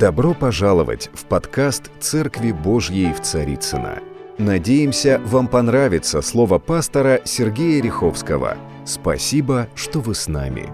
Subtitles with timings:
[0.00, 3.98] Добро пожаловать в подкаст «Церкви Божьей в Царицына.
[4.38, 8.56] Надеемся, вам понравится слово пастора Сергея Риховского.
[8.86, 10.70] Спасибо, что вы с нами.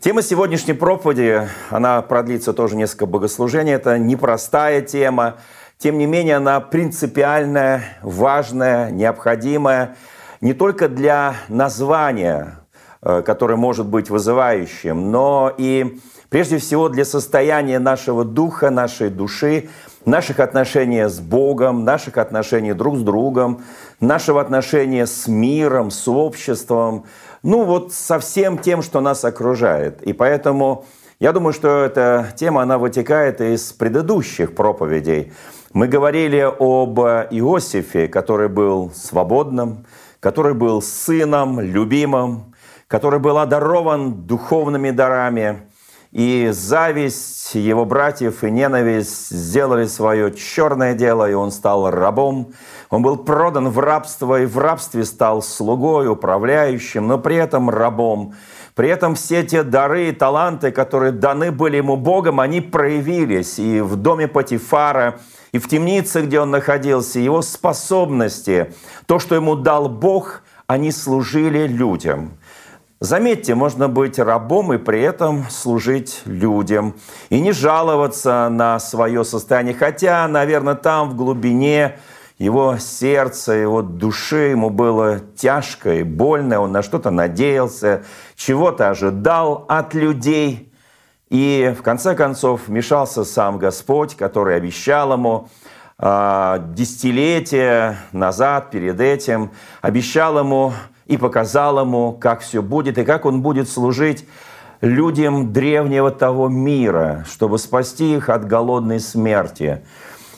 [0.00, 3.74] Тема сегодняшней проповеди, она продлится тоже несколько богослужений.
[3.74, 5.36] Это непростая тема,
[5.78, 9.94] тем не менее она принципиальная, важная, необходимая
[10.40, 12.58] не только для названия,
[13.02, 16.00] э, которое может быть вызывающим, но и
[16.32, 19.68] Прежде всего для состояния нашего духа, нашей души,
[20.06, 23.64] наших отношений с Богом, наших отношений друг с другом,
[24.00, 27.04] нашего отношения с миром, с обществом,
[27.42, 30.00] ну вот со всем тем, что нас окружает.
[30.04, 30.86] И поэтому
[31.20, 35.34] я думаю, что эта тема, она вытекает из предыдущих проповедей.
[35.74, 39.84] Мы говорили об Иосифе, который был свободным,
[40.18, 42.54] который был сыном, любимым,
[42.88, 45.64] который был одарован духовными дарами–
[46.12, 52.52] и зависть его братьев и ненависть сделали свое черное дело, и он стал рабом.
[52.90, 58.34] Он был продан в рабство, и в рабстве стал слугой, управляющим, но при этом рабом.
[58.74, 63.80] При этом все те дары и таланты, которые даны были ему Богом, они проявились и
[63.80, 65.18] в доме Патифара,
[65.52, 68.74] и в темнице, где он находился, его способности,
[69.06, 72.32] то, что ему дал Бог, они служили людям.
[73.02, 76.94] Заметьте, можно быть рабом и при этом служить людям.
[77.30, 79.74] И не жаловаться на свое состояние.
[79.74, 81.98] Хотя, наверное, там в глубине
[82.38, 86.60] его сердца, его души ему было тяжко и больно.
[86.60, 88.04] Он на что-то надеялся,
[88.36, 90.72] чего-то ожидал от людей.
[91.28, 95.48] И в конце концов вмешался сам Господь, который обещал ему
[95.98, 100.72] э, десятилетия назад, перед этим, обещал ему
[101.06, 104.26] и показал ему, как все будет, и как он будет служить
[104.80, 109.82] людям древнего того мира, чтобы спасти их от голодной смерти.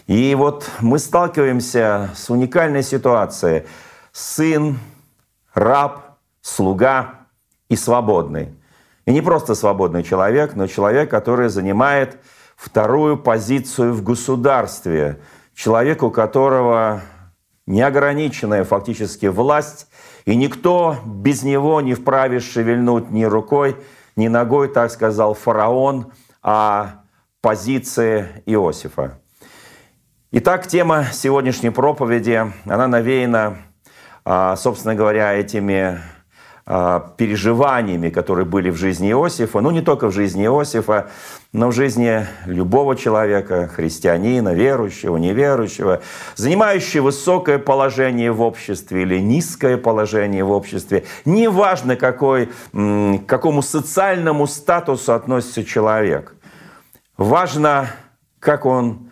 [0.06, 3.64] И вот мы сталкиваемся с уникальной ситуацией.
[4.12, 4.78] Сын,
[5.54, 7.26] раб, слуга
[7.70, 8.54] и свободный.
[9.06, 12.18] И не просто свободный человек, но человек, который занимает
[12.56, 15.20] вторую позицию в государстве.
[15.54, 17.02] Человек, у которого
[17.66, 19.88] неограниченная фактически власть
[20.24, 23.76] и никто без него не вправе шевельнуть ни рукой,
[24.16, 27.04] ни ногой, так сказал фараон, о
[27.40, 29.18] позиции Иосифа.
[30.30, 33.58] Итак, тема сегодняшней проповеди, она навеяна,
[34.24, 35.98] а, собственно говоря, этими а,
[36.66, 41.10] переживаниями, которые были в жизни Иосифа, ну не только в жизни Иосифа,
[41.52, 46.00] но в жизни любого человека, христианина, верующего, неверующего,
[46.36, 54.46] занимающего высокое положение в обществе или низкое положение в обществе, неважно какой, к какому социальному
[54.46, 56.34] статусу относится человек.
[57.18, 57.90] Важно,
[58.40, 59.10] как он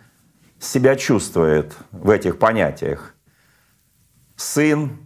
[0.59, 3.13] себя чувствует в этих понятиях.
[4.35, 4.97] Сын,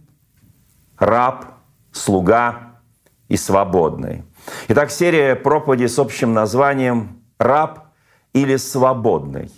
[0.98, 1.44] раб–
[1.92, 2.80] слуга
[3.28, 4.24] и свободный.
[4.68, 7.88] Итак, серия проповедей с общим названием «Раб
[8.32, 9.50] или свободный».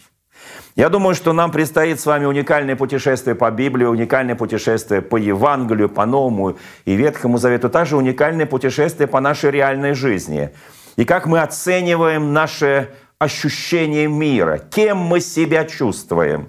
[0.77, 5.89] Я думаю, что нам предстоит с вами уникальное путешествие по Библии, уникальное путешествие по Евангелию,
[5.89, 10.51] по Новому и Ветхому Завету, также уникальное путешествие по нашей реальной жизни.
[10.97, 16.49] И как мы оцениваем наше ощущение мира, кем мы себя чувствуем,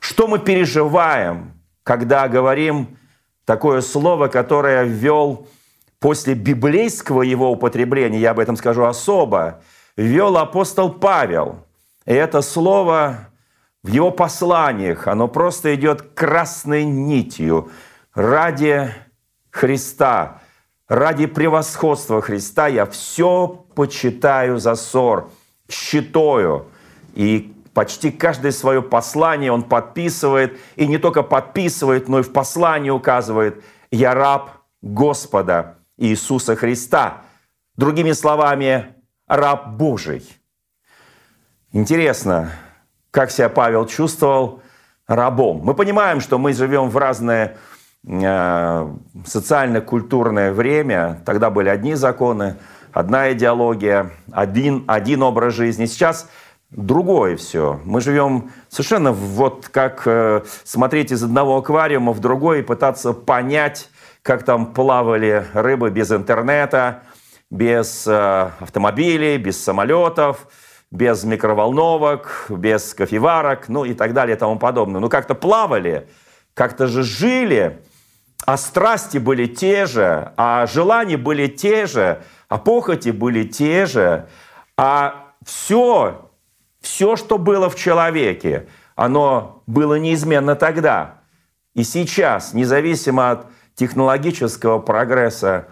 [0.00, 1.52] что мы переживаем,
[1.84, 2.96] когда говорим
[3.50, 5.48] такое слово, которое ввел
[5.98, 9.60] после библейского его употребления, я об этом скажу особо,
[9.96, 11.66] ввел апостол Павел.
[12.06, 13.28] И это слово
[13.82, 17.72] в его посланиях, оно просто идет красной нитью
[18.14, 18.94] ради
[19.50, 20.38] Христа,
[20.86, 25.28] ради превосходства Христа я все почитаю за ссор,
[25.68, 26.66] считаю.
[27.14, 32.90] И Почти каждое свое послание он подписывает, и не только подписывает, но и в послании
[32.90, 34.50] указывает «Я раб
[34.82, 37.22] Господа Иисуса Христа».
[37.76, 38.94] Другими словами,
[39.26, 40.28] раб Божий.
[41.72, 42.52] Интересно,
[43.10, 44.60] как себя Павел чувствовал
[45.06, 45.62] рабом.
[45.64, 47.56] Мы понимаем, что мы живем в разное
[48.06, 48.94] э,
[49.24, 51.22] социально-культурное время.
[51.24, 52.56] Тогда были одни законы,
[52.92, 55.86] одна идеология, один, один образ жизни.
[55.86, 56.28] Сейчас
[56.70, 57.80] другое все.
[57.84, 63.90] Мы живем совершенно вот как э, смотреть из одного аквариума в другой и пытаться понять,
[64.22, 67.02] как там плавали рыбы без интернета,
[67.50, 70.46] без э, автомобилей, без самолетов,
[70.90, 75.00] без микроволновок, без кофеварок, ну и так далее и тому подобное.
[75.00, 76.08] Ну как-то плавали,
[76.54, 77.82] как-то же жили,
[78.46, 84.28] а страсти были те же, а желания были те же, а похоти были те же,
[84.76, 86.29] а все
[86.80, 91.20] Все, что было в человеке, оно было неизменно тогда.
[91.74, 95.68] И сейчас, независимо от технологического прогресса,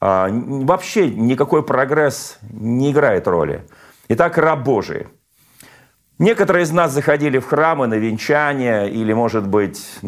[0.00, 3.64] а, вообще никакой прогресс не играет роли.
[4.08, 5.08] Итак, раб Божий.
[6.18, 10.00] Некоторые из нас заходили в храмы на венчание, или, может быть,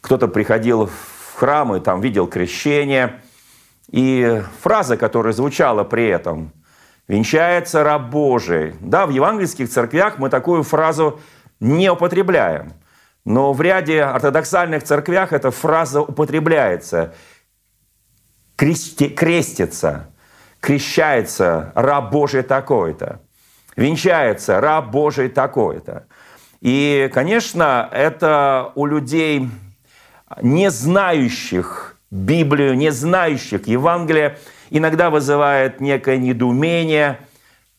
[0.00, 3.20] кто-то приходил в храм и там видел крещение.
[3.90, 6.52] И фраза, которая звучала при этом,
[7.12, 8.74] «Венчается раб Божий».
[8.80, 11.20] Да, в евангельских церквях мы такую фразу
[11.60, 12.72] не употребляем.
[13.26, 17.12] Но в ряде ортодоксальных церквях эта фраза употребляется.
[18.56, 20.08] Крести, крестится,
[20.58, 23.20] крещается раб Божий такой-то,
[23.76, 26.06] венчается раб Божий такой-то.
[26.62, 29.50] И, конечно, это у людей,
[30.40, 34.38] не знающих Библию, не знающих Евангелие,
[34.76, 37.18] иногда вызывает некое недоумение–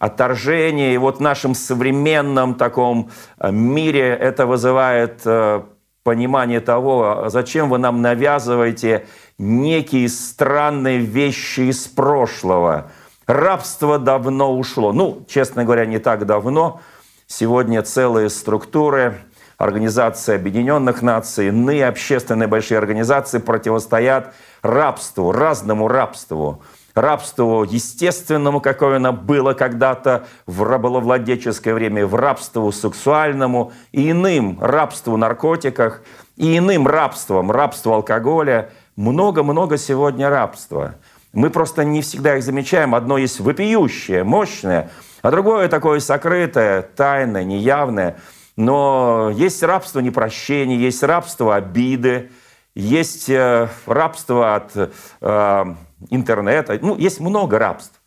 [0.03, 0.93] отторжение.
[0.93, 3.09] И вот в нашем современном таком
[3.39, 5.61] э, мире это вызывает э,
[6.03, 9.05] понимание того, зачем вы нам навязываете
[9.37, 12.91] некие странные вещи из прошлого.
[13.27, 14.91] Рабство давно ушло.
[14.91, 16.81] Ну, честно говоря, не так давно.
[17.25, 19.15] Сегодня целые структуры,
[19.57, 26.61] Организация Объединенных Наций, иные общественные большие организации противостоят рабству, разному рабству
[26.95, 35.17] рабству естественному, какое оно было когда-то в рабовладельческое время, в рабству сексуальному и иным рабству
[35.17, 36.01] наркотиках,
[36.35, 38.69] и иным рабством, рабству алкоголя.
[38.95, 40.95] Много-много сегодня рабства.
[41.31, 42.93] Мы просто не всегда их замечаем.
[42.93, 44.91] Одно есть вопиющее, мощное,
[45.23, 48.17] а другое такое сокрытое, тайное, неявное.
[48.55, 52.29] Но есть рабство непрощения, есть рабство обиды,
[52.75, 54.91] есть э, рабство от
[55.21, 55.75] э,
[56.09, 56.77] интернета.
[56.81, 58.01] Ну, есть много рабств.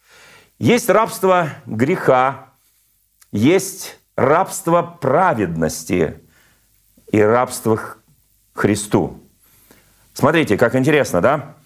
[0.59, 2.49] Есть рабство греха,
[3.31, 6.19] есть рабство праведности
[7.13, 7.79] и рабство
[8.55, 9.21] Христу.
[10.15, 11.57] Смотрите, как интересно, да?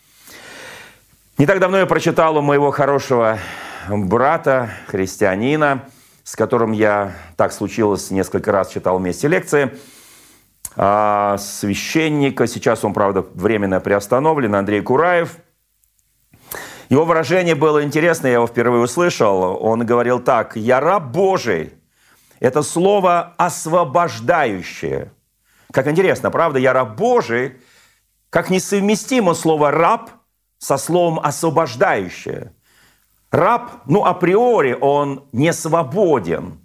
[1.39, 3.39] Не так давно я прочитал у моего хорошего
[3.89, 5.85] брата, христианина,
[6.25, 9.79] с которым я, так случилось, несколько раз читал вместе лекции,
[10.75, 15.37] а, священника, сейчас он, правда, временно приостановлен, Андрей Кураев–
[16.91, 19.57] его выражение было интересно, я его впервые услышал.
[19.63, 21.75] Он говорил так, «Я раб Божий».
[22.41, 25.13] Это слово «освобождающее».
[25.73, 26.59] Как интересно, правда?
[26.59, 27.61] «Я раб Божий»,
[28.29, 30.11] как несовместимо слово «раб»
[30.59, 32.55] со словом «освобождающее».
[33.31, 36.59] Раб, ну, априори он не свободен.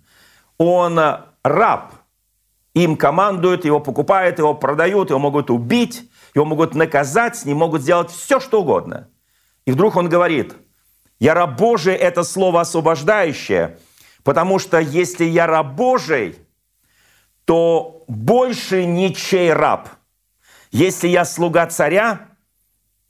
[0.57, 1.00] Он
[1.44, 1.92] раб.
[2.74, 7.83] Им командуют, его покупают, его продают, его могут убить, его могут наказать, с ним могут
[7.83, 9.07] сделать все, что угодно–
[9.66, 10.54] и вдруг он говорит,
[11.20, 13.80] «Я раб Божий»– это слово освобождающее,
[14.24, 16.38] потому что если я раб Божий,
[17.46, 19.90] то больше ничей раб.
[20.72, 22.28] Если я слуга царя,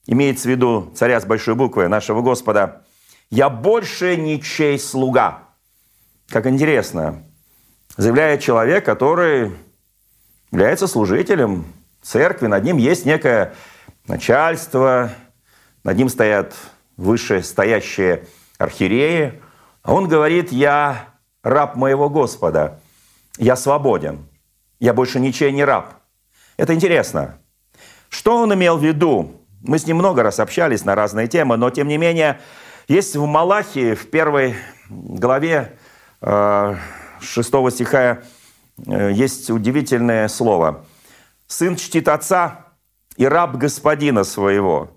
[0.05, 2.83] имеется в виду царя с большой буквы, нашего Господа,
[3.29, 5.49] я больше ничей слуга.
[6.27, 7.23] Как интересно,
[7.97, 9.51] заявляет человек, который
[10.51, 11.65] является служителем
[12.01, 13.53] церкви, над ним есть некое
[14.07, 15.11] начальство,
[15.85, 16.55] над ним стоят
[16.97, 18.25] выше стоящие
[18.57, 19.39] архиереи.
[19.83, 21.09] А он говорит, я
[21.43, 22.79] раб моего Господа,
[23.37, 24.25] я свободен,
[24.79, 25.93] я больше ничей не раб.
[26.57, 27.37] Это интересно.
[28.09, 29.39] Что он имел в виду?
[29.61, 32.39] Мы с ним много раз общались на разные темы, но тем не менее,
[32.87, 34.55] есть в Малахии, в первой
[34.89, 35.77] главе
[36.19, 38.23] 6 э, стиха,
[38.87, 40.83] э, есть удивительное слово.
[41.45, 42.65] «Сын чтит отца
[43.17, 44.94] и раб господина своего».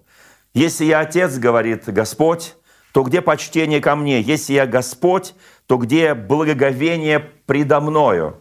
[0.55, 2.55] Если я Отец, говорит Господь,
[2.93, 4.21] то где почтение ко мне?
[4.21, 5.35] Если я Господь,
[5.67, 8.39] то где благоговение предо мною?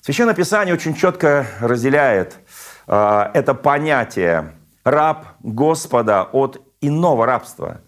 [0.00, 2.38] Священное Писание очень четко разделяет
[2.86, 4.54] э, это понятие
[4.84, 7.80] раб Господа от иного рабства.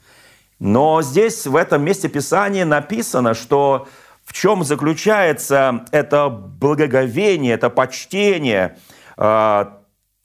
[0.58, 3.88] Но здесь, в этом месте Писания написано, что
[4.24, 8.76] в чем заключается это благоговение, это почтение,
[9.16, 9.64] э,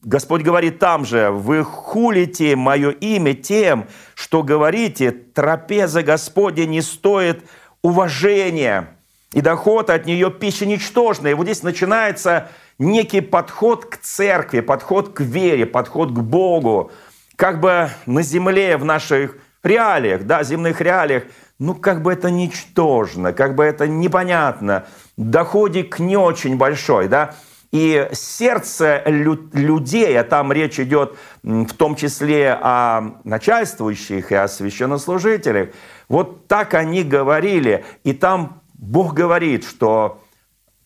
[0.04, 7.44] Господь говорит там же, вы хулите мое имя тем, что говорите, трапеза Господня не стоит
[7.82, 8.96] уважения,
[9.34, 11.32] и доход от нее пища ничтожная.
[11.32, 12.50] И вот здесь начинается
[12.80, 16.92] некий подход к церкви, подход к вере, подход к Богу,
[17.36, 21.24] как бы на земле, в наших реалиях, да, земных реалиях,
[21.60, 24.86] ну, как бы это ничтожно, как бы это непонятно,
[25.18, 27.36] доходик не очень большой, да,
[27.72, 35.70] и сердце людей, а там речь идет в том числе о начальствующих и о священнослужителях,
[36.08, 37.84] вот так они говорили.
[38.04, 40.22] И там Бог говорит, что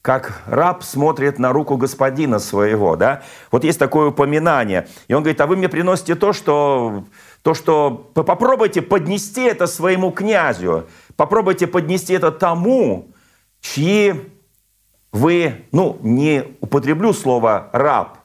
[0.01, 3.21] как раб смотрит на руку господина своего, да?
[3.51, 4.87] Вот есть такое упоминание.
[5.07, 7.05] И он говорит, а вы мне приносите то, что,
[7.43, 13.09] то, что попробуйте поднести это своему князю, попробуйте поднести это тому,
[13.61, 14.30] чьи
[15.11, 18.17] вы, ну, не употреблю слово «раб»,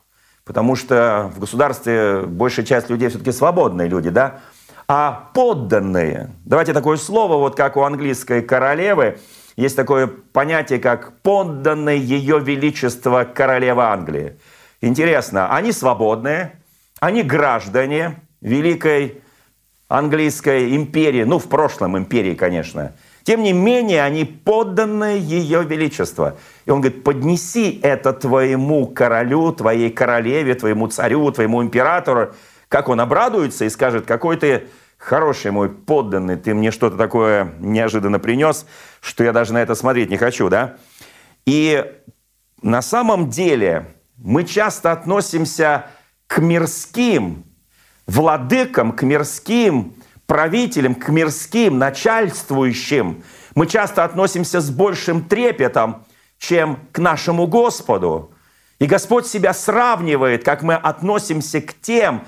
[0.45, 4.41] потому что в государстве большая часть людей все-таки свободные люди, да?
[4.89, 6.31] А подданные.
[6.45, 9.19] Давайте такое слово, вот как у английской королевы,
[9.57, 14.37] есть такое понятие, как подданные ее величества королева Англии.
[14.81, 16.53] Интересно, они свободные,
[17.01, 19.23] они граждане Великой
[19.89, 22.93] Английской империи, ну, в прошлом империи, конечно.
[23.27, 26.37] Тем не менее, они подданные ее величества.
[26.65, 32.35] И он говорит, поднеси это твоему королю, твоей королеве, твоему царю, твоему императору.
[32.69, 38.21] Как он обрадуется и скажет, какой ты хороший мой подданный, ты мне что-то такое неожиданно
[38.21, 38.65] принес,
[39.01, 40.77] что я даже на это смотреть не хочу, да?
[41.47, 41.85] И
[42.63, 43.87] на самом деле
[44.19, 45.87] мы часто относимся
[46.29, 47.43] к мирским
[48.07, 53.23] владыкам, к мирским правителям, к мирским начальствующим.
[53.55, 56.05] Мы часто относимся с большим трепетом,
[56.39, 58.33] чем к нашему Господу.
[58.79, 62.27] И Господь себя сравнивает, как мы относимся к тем,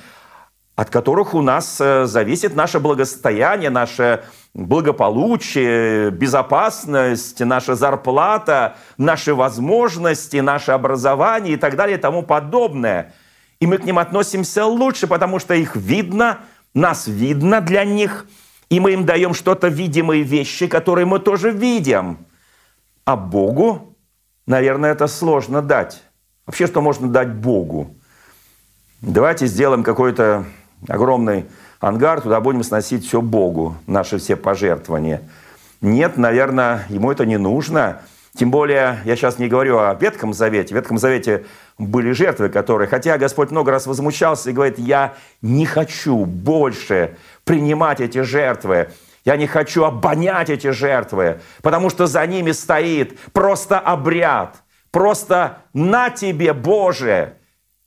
[0.76, 4.22] от которых у нас э, зависит наше благосостояние, наше
[4.54, 13.12] благополучие, безопасность, наша зарплата, наши возможности, наше образование и так далее и тому подобное.
[13.58, 16.38] И мы к ним относимся лучше, потому что их видно,
[16.78, 18.26] нас видно для них,
[18.70, 22.18] и мы им даем что-то видимые вещи, которые мы тоже видим.
[23.04, 23.96] А Богу,
[24.46, 26.02] наверное, это сложно дать.
[26.46, 27.94] Вообще, что можно дать Богу?
[29.00, 30.44] Давайте сделаем какой-то
[30.88, 31.46] огромный
[31.80, 35.22] ангар, туда будем сносить все Богу, наши все пожертвования.
[35.80, 38.02] Нет, наверное, ему это не нужно.
[38.38, 40.72] Тем более, я сейчас не говорю о Ветхом Завете.
[40.72, 41.44] В Ветхом Завете
[41.76, 48.00] были жертвы, которые, хотя Господь много раз возмущался и говорит, я не хочу больше принимать
[48.00, 48.90] эти жертвы,
[49.24, 56.08] я не хочу обонять эти жертвы, потому что за ними стоит просто обряд, просто на
[56.10, 57.34] тебе, Боже,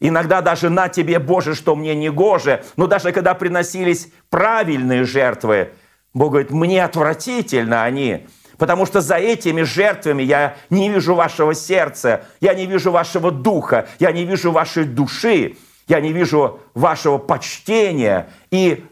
[0.03, 2.63] Иногда даже на тебе, Боже, что мне не гоже.
[2.75, 5.74] Но даже когда приносились правильные жертвы,
[6.12, 8.25] Бог говорит, мне отвратительно они.
[8.62, 13.88] Потому что за этими жертвами я не вижу вашего сердца, я не вижу вашего духа,
[13.98, 18.86] я не вижу вашей души, я не вижу вашего почтения и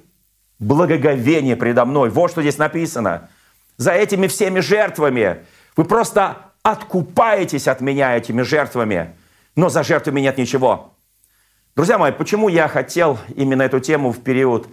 [0.58, 2.10] благоговения предо мной.
[2.10, 3.30] Вот что здесь написано.
[3.78, 5.46] За этими всеми жертвами
[5.78, 9.16] вы просто откупаетесь от меня этими жертвами,
[9.56, 10.96] но за жертвами нет ничего.
[11.76, 14.68] Друзья мои, почему я хотел именно эту тему в период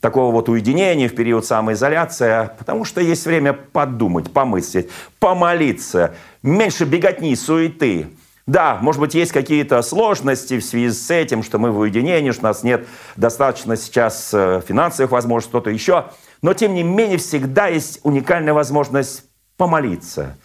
[0.00, 2.50] такого вот уединения, в период самоизоляции?
[2.58, 8.08] Потому что есть время подумать, помыслить, помолиться, меньше беготни, суеты.
[8.46, 12.40] Да, может быть, есть какие-то сложности в связи с этим, что мы в уединении, что
[12.40, 12.86] у нас нет
[13.16, 16.06] достаточно сейчас э, финансовых возможностей, что-то еще.
[16.42, 19.24] Но, тем не менее, всегда есть уникальная возможность
[19.56, 20.36] помолиться,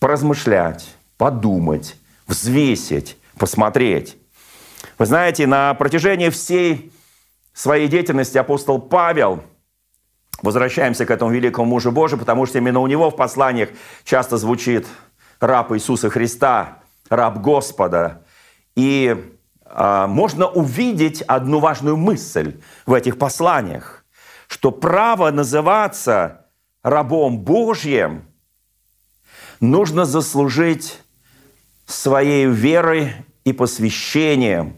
[0.00, 4.16] поразмышлять, подумать, взвесить, посмотреть.
[4.98, 6.92] Вы знаете, на протяжении всей
[7.58, 9.42] своей деятельности апостол Павел,
[10.42, 13.70] возвращаемся к этому великому мужу Божию, потому что именно у него в посланиях
[14.04, 14.86] часто звучит
[15.40, 18.22] раб Иисуса Христа, раб Господа.
[18.76, 19.32] И
[19.64, 24.04] э, можно увидеть одну важную мысль в этих посланиях,
[24.46, 26.46] что право называться
[26.84, 28.22] рабом Божьим
[29.58, 31.02] нужно заслужить
[31.86, 34.77] своей верой и посвящением.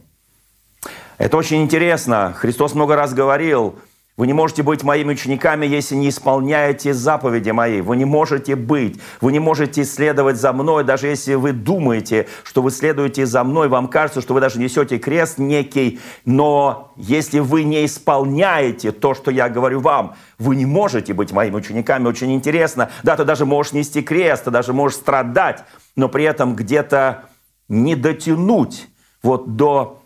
[1.20, 2.32] Это очень интересно.
[2.34, 3.74] Христос много раз говорил,
[4.16, 7.82] вы не можете быть моими учениками, если не исполняете заповеди мои.
[7.82, 12.62] Вы не можете быть, вы не можете следовать за мной, даже если вы думаете, что
[12.62, 17.64] вы следуете за мной, вам кажется, что вы даже несете крест некий, но если вы
[17.64, 22.08] не исполняете то, что я говорю вам, вы не можете быть моими учениками.
[22.08, 22.88] Очень интересно.
[23.02, 25.64] Да, ты даже можешь нести крест, ты даже можешь страдать,
[25.96, 27.24] но при этом где-то
[27.68, 28.88] не дотянуть
[29.22, 29.99] вот до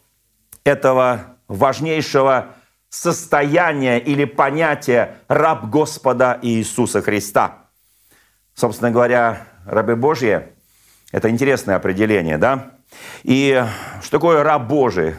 [0.65, 2.55] этого важнейшего
[2.89, 7.67] состояния или понятия раб Господа Иисуса Христа.
[8.55, 10.43] Собственно говоря, рабы Божьи–
[11.13, 12.73] это интересное определение, да?
[13.25, 13.65] И
[14.01, 15.15] что такое раб Божий?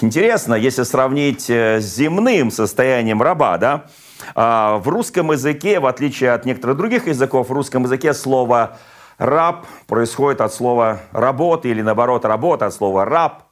[0.00, 3.86] Интересно, если сравнить э, с земным состоянием раба, да?
[4.34, 8.78] А, в русском языке, в отличие от некоторых других языков, в русском языке слово
[9.18, 13.42] Раб происходит от слова работа или наоборот работа от слова раб.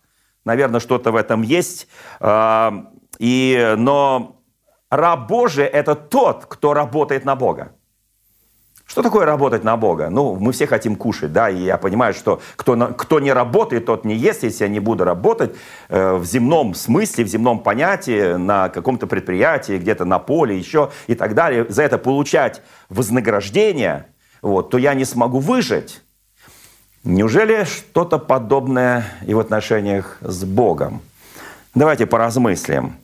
[0.47, 1.89] Наверное, что-то в этом есть.
[2.21, 2.87] А,
[3.19, 4.41] и, но
[4.89, 7.73] раб Божий– это тот, кто работает на Бога.
[8.87, 10.09] Что такое работать на Бога?
[10.09, 14.05] Ну, мы все хотим кушать, да, и я понимаю, что кто, кто не работает, тот
[14.05, 14.45] не ест.
[14.45, 15.57] Если я не буду работать
[15.89, 21.17] э, в земном смысле, в земном понятии, на каком-то предприятии, где-то на поле, еще и
[21.17, 24.07] так далее, за это получать вознаграждение,
[24.41, 26.06] вот, то я не смогу выжить.
[27.07, 31.03] Неужели что-то подобное и в отношениях с Богом?
[31.73, 32.97] Давайте поразмыслим.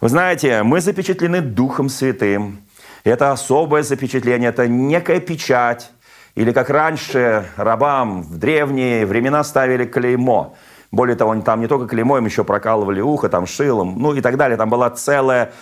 [0.00, 2.58] Вы знаете, мы запечатлены Духом Святым,
[3.04, 5.92] это особое запечатление, это некая печать.
[6.34, 10.56] Или как раньше рабам в древние времена ставили клеймо.
[10.94, 14.36] Более того, там не только клеймо, им еще прокалывали ухо, там шилом, ну и так
[14.36, 14.56] далее.
[14.56, 15.52] Там была целая,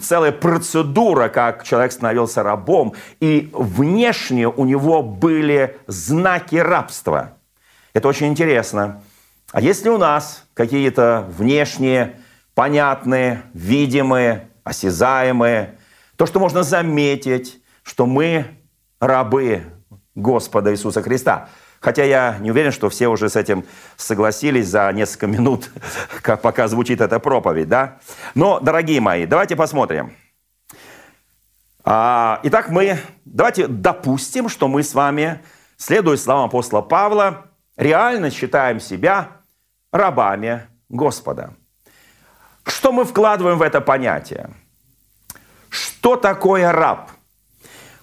[0.00, 2.94] целая процедура, как человек становился рабом.
[3.20, 7.34] И внешне у него были знаки рабства.
[7.92, 9.02] Это очень интересно.
[9.52, 12.16] А если у нас какие-то внешние,
[12.54, 15.78] понятные, видимые, осязаемые,
[16.16, 18.46] то, что можно заметить, что мы
[18.98, 19.64] рабы
[20.14, 21.48] Господа Иисуса Христа.
[21.84, 25.70] Хотя я не уверен, что все уже с этим согласились за несколько минут,
[26.22, 27.98] как пока звучит эта проповедь, да?
[28.34, 30.16] Но, дорогие мои, давайте посмотрим.
[31.84, 35.42] А, итак, мы, давайте допустим, что мы с вами,
[35.76, 39.32] следуя словам апостола Павла, реально считаем себя
[39.92, 41.52] рабами Господа.
[42.64, 44.48] Что мы вкладываем в это понятие?
[45.68, 47.10] Что такое раб?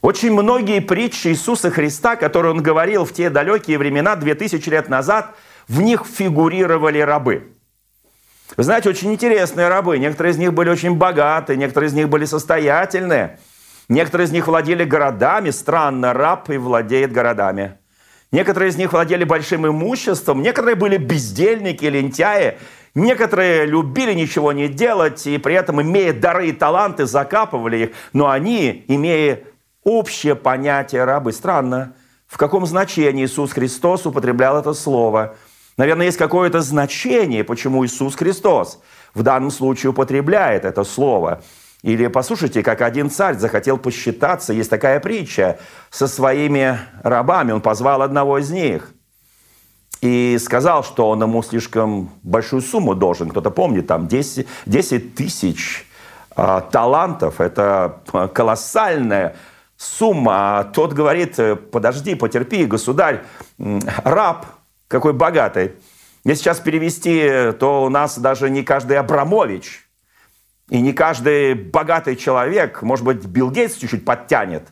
[0.01, 5.35] Очень многие притчи Иисуса Христа, которые Он говорил в те далекие времена, 2000 лет назад,
[5.67, 7.53] в них фигурировали рабы.
[8.57, 9.99] Вы знаете, очень интересные рабы.
[9.99, 13.39] Некоторые из них были очень богаты, некоторые из них были состоятельные.
[13.89, 15.51] Некоторые из них владели городами.
[15.51, 17.77] Странно, раб и владеет городами.
[18.31, 20.41] Некоторые из них владели большим имуществом.
[20.41, 22.57] Некоторые были бездельники, лентяи.
[22.95, 28.29] Некоторые любили ничего не делать, и при этом, имея дары и таланты, закапывали их, но
[28.29, 29.39] они, имея
[29.83, 31.93] общее понятие рабы, странно,
[32.27, 35.35] в каком значении Иисус Христос употреблял это слово.
[35.77, 38.81] Наверное, есть какое-то значение, почему Иисус Христос
[39.13, 41.41] в данном случае употребляет это слово.
[41.81, 47.51] Или послушайте, как один царь захотел посчитаться, есть такая притча, со своими рабами.
[47.51, 48.91] Он позвал одного из них–
[50.01, 53.29] и сказал, что он ему слишком большую сумму должен.
[53.29, 55.85] Кто-то помнит, там 10, 10 тысяч
[56.35, 57.39] э, талантов.
[57.39, 58.01] Это
[58.33, 59.35] колоссальная
[59.81, 60.59] сумма.
[60.59, 61.39] А тот говорит,
[61.71, 63.23] подожди, потерпи, государь,
[63.57, 64.45] раб
[64.87, 65.73] какой богатый.
[66.23, 69.87] Если сейчас перевести, то у нас даже не каждый Абрамович
[70.69, 74.67] и не каждый богатый человек, может быть, Билл Гейтс чуть-чуть подтянет,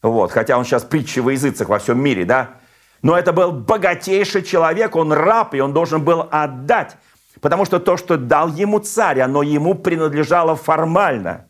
[0.00, 2.56] вот, хотя он сейчас притча во языцах во всем мире, да,
[3.02, 6.96] но это был богатейший человек, он раб, и он должен был отдать.
[7.40, 11.47] Потому что то, что дал ему царь, оно ему принадлежало формально.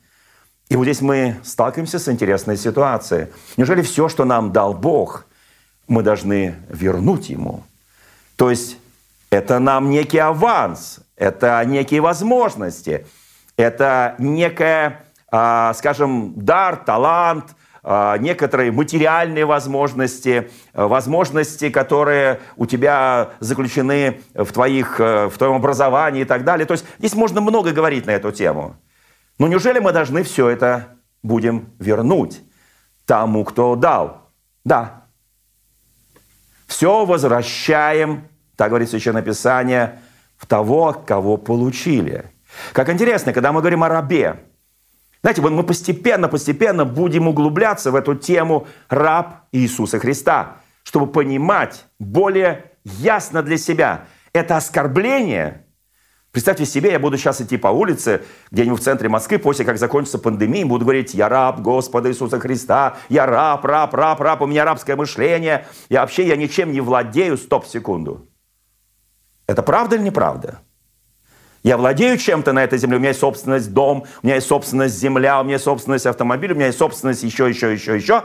[0.68, 3.28] И вот здесь мы сталкиваемся с интересной ситуацией.
[3.56, 5.24] Неужели все, что нам дал Бог,
[5.86, 7.64] мы должны вернуть ему?
[8.36, 8.76] То есть
[9.30, 13.06] это нам некий аванс, это некие возможности,
[13.56, 23.30] это некая, а, скажем, дар, талант, а, некоторые материальные возможности, э, возможности, которые у тебя
[23.40, 26.66] заключены в, твоих, э, в твоем образовании и так далее.
[26.66, 28.76] То есть здесь можно много говорить на эту тему.
[29.38, 32.42] Но неужели мы должны все это будем вернуть
[33.06, 34.30] тому, кто дал?
[34.64, 35.04] Да.
[36.66, 40.00] Все возвращаем, так говорит Священное Писание,
[40.36, 42.26] в того, кого получили.
[42.72, 44.44] Как интересно, когда мы говорим о рабе,
[45.22, 52.72] знаете, мы постепенно, постепенно будем углубляться в эту тему раб Иисуса Христа, чтобы понимать более
[52.84, 54.04] ясно для себя.
[54.32, 55.64] Это оскорбление.
[56.30, 60.18] Представьте себе, я буду сейчас идти по улице, где-нибудь в центре Москвы, после как закончится
[60.18, 64.64] пандемия, буду говорить, я раб Господа Иисуса Христа, я раб, раб, раб, раб, у меня
[64.64, 68.28] рабское мышление, я вообще я ничем не владею, стоп, секунду.
[69.46, 70.60] Это правда или неправда?
[71.62, 74.98] Я владею чем-то на этой земле, у меня есть собственность дом, у меня есть собственность
[74.98, 78.24] земля, у меня есть собственность автомобиля, у меня есть собственность еще, еще, еще, еще.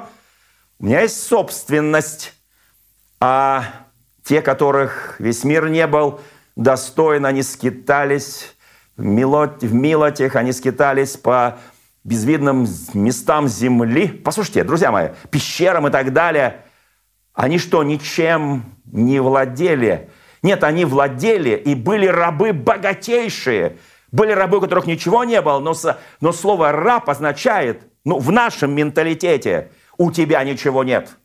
[0.80, 2.34] У меня есть собственность.
[3.20, 3.63] А
[4.24, 6.20] те, которых весь мир не был
[6.56, 8.56] достоин, они скитались
[8.98, 11.58] в, милот, в милотях, они скитались по
[12.04, 14.08] безвидным местам земли.
[14.08, 16.62] Послушайте, друзья мои, пещерам и так далее.
[17.34, 20.10] Они что, ничем не владели?
[20.42, 23.78] Нет, они владели и были рабы богатейшие.
[24.12, 25.74] Были рабы, у которых ничего не было, но,
[26.22, 31.18] но слово «раб» означает, ну, в нашем менталитете, у тебя ничего нет.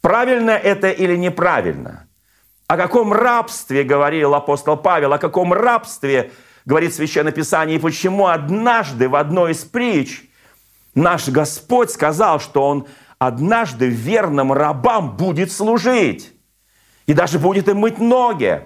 [0.00, 2.06] Правильно это или неправильно?
[2.70, 6.30] О каком рабстве говорил апостол Павел, о каком рабстве
[6.64, 10.22] говорит Священное Писание, и почему однажды в одной из притч
[10.94, 12.86] наш Господь сказал, что Он
[13.18, 16.32] однажды верным рабам будет служить.
[17.06, 18.62] И даже будет им мыть ноги.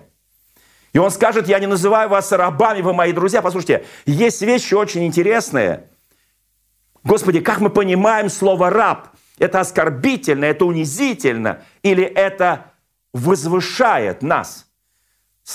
[0.92, 3.40] И он скажет, я не называю вас рабами, вы мои друзья.
[3.40, 5.88] Послушайте, есть вещи очень интересные.
[7.04, 9.08] Господи, как мы понимаем слово «раб»?
[9.38, 12.73] Это оскорбительно, это унизительно или это
[13.14, 14.66] возвышает нас?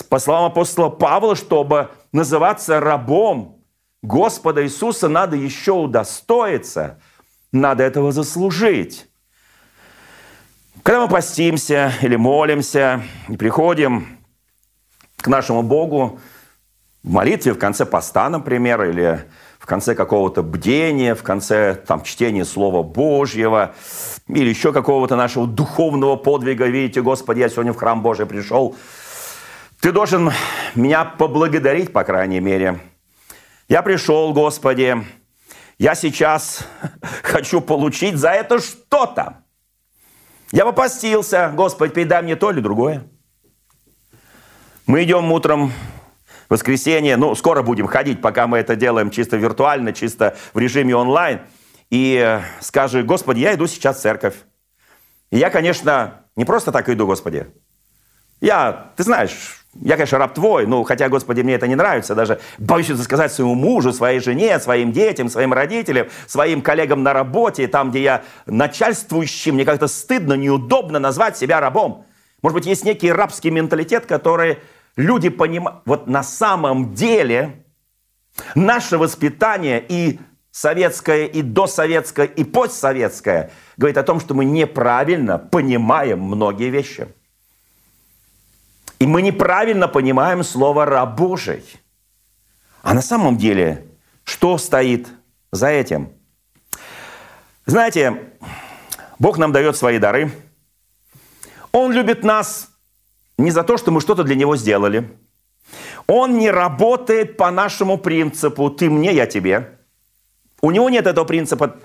[0.10, 3.64] По словам апостола Павла, чтобы называться рабом
[4.02, 7.00] Господа Иисуса, надо еще удостоиться,
[7.52, 9.08] надо этого заслужить.
[10.84, 14.20] Когда мы постимся или молимся и приходим
[15.18, 16.20] к нашему Богу
[17.04, 19.28] в молитве в конце поста, например, или
[19.70, 23.76] конце какого-то бдения, в конце там, чтения Слова Божьего
[24.28, 26.66] или еще какого-то нашего духовного подвига.
[26.66, 28.76] Видите, Господи, я сегодня в храм Божий пришел.
[29.80, 30.32] Ты должен
[30.76, 32.80] меня поблагодарить, по крайней мере.
[33.70, 34.98] Я пришел, Господи,
[35.78, 36.68] я сейчас
[37.24, 39.44] хочу получить за это что-то.
[40.52, 43.04] Я попостился, Господь, передай мне то или другое.
[44.88, 45.72] Мы идем утром
[46.50, 51.42] воскресенье, ну, скоро будем ходить, пока мы это делаем чисто виртуально, чисто в режиме онлайн.
[51.90, 54.36] И э, скажи, Господи, я иду сейчас в церковь.
[55.32, 57.48] И я, конечно, не просто так иду, Господи.
[58.42, 62.40] Я, ты знаешь, я, конечно, раб твой, ну, хотя, Господи, мне это не нравится, даже
[62.58, 67.68] боюсь это сказать своему мужу, своей жене, своим детям, своим родителям, своим коллегам на работе,
[67.68, 72.06] там, где я начальствующий, мне как-то стыдно, неудобно назвать себя рабом.
[72.42, 74.60] Может быть, есть некий рабский менталитет, который
[75.00, 77.64] люди понимают, вот на самом деле
[78.54, 80.20] наше воспитание и
[80.52, 87.08] советское, и досоветское, и постсоветское говорит о том, что мы неправильно понимаем многие вещи.
[89.00, 91.64] И мы неправильно понимаем слово «раб Божий».
[92.82, 93.86] А на самом деле,
[94.26, 95.08] что стоит
[95.54, 96.10] за этим?
[97.66, 98.34] Знаете,
[99.18, 100.32] Бог нам дает свои дары.
[101.72, 102.69] Он любит нас
[103.40, 105.10] не за то, что мы что-то для него сделали.
[106.08, 109.78] Он не работает по нашему принципу «ты мне, я тебе».
[110.62, 111.78] У него нет этого принципа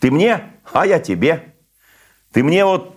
[0.00, 1.54] «ты мне, а я тебе».
[2.32, 2.94] Ты мне вот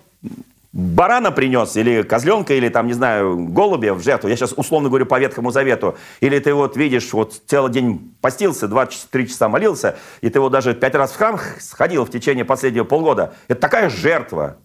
[0.73, 4.29] барана принес, или козленка, или там, не знаю, голубя в жертву.
[4.29, 5.97] Я сейчас условно говорю по Ветхому Завету.
[6.19, 10.75] Или ты вот видишь, вот целый день постился, 23 часа молился, и ты вот даже
[10.75, 13.33] пять раз в храм сходил в течение последнего полгода.
[13.47, 14.57] Это такая жертва.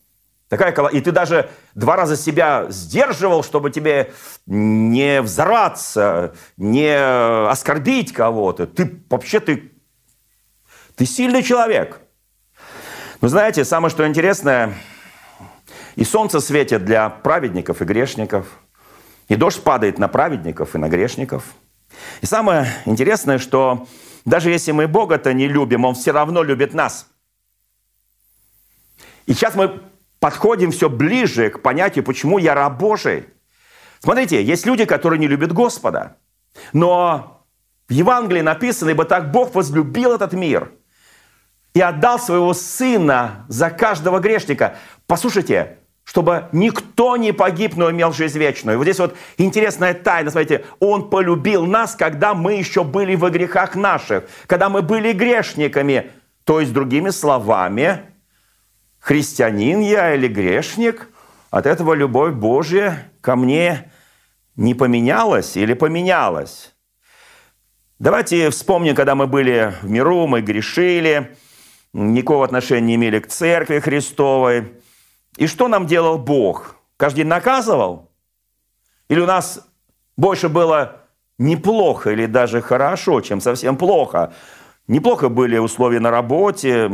[0.56, 4.12] Такая, и ты даже два раза себя сдерживал, чтобы тебе
[4.46, 6.94] не взорваться, не
[7.48, 8.66] оскорбить кого-то.
[8.66, 9.72] Ты вообще ты,
[10.94, 12.00] ты сильный человек.
[13.20, 14.74] Но знаете, самое что интересное,
[15.96, 18.46] и солнце светит для праведников и грешников,
[19.28, 21.44] и дождь падает на праведников и на грешников.
[22.20, 23.88] И самое интересное, что
[24.24, 27.08] даже если мы Бога-то не любим, Он все равно любит нас.
[29.26, 29.80] И сейчас мы
[30.24, 33.26] подходим все ближе к понятию, почему я раб Божий.
[34.00, 36.16] Смотрите, есть люди, которые не любят Господа.
[36.72, 37.44] Но
[37.90, 40.70] в Евангелии написано, ибо так Бог возлюбил этот мир
[41.74, 44.78] и отдал своего Сына за каждого грешника.
[45.06, 48.78] Послушайте, чтобы никто не погиб, но имел жизнь вечную.
[48.78, 50.30] Вот здесь вот интересная тайна.
[50.30, 56.12] Смотрите, Он полюбил нас, когда мы еще были во грехах наших, когда мы были грешниками.
[56.44, 58.13] То есть, другими словами,
[59.04, 61.10] христианин я или грешник,
[61.50, 63.92] от этого любовь Божья ко мне
[64.56, 66.74] не поменялась или поменялась.
[67.98, 71.36] Давайте вспомним, когда мы были в миру, мы грешили,
[71.92, 74.72] никакого отношения не имели к церкви Христовой.
[75.36, 76.76] И что нам делал Бог?
[76.96, 78.10] Каждый день наказывал?
[79.08, 79.68] Или у нас
[80.16, 81.02] больше было
[81.36, 84.32] неплохо или даже хорошо, чем совсем плохо?
[84.86, 86.90] Неплохо были условия на работе,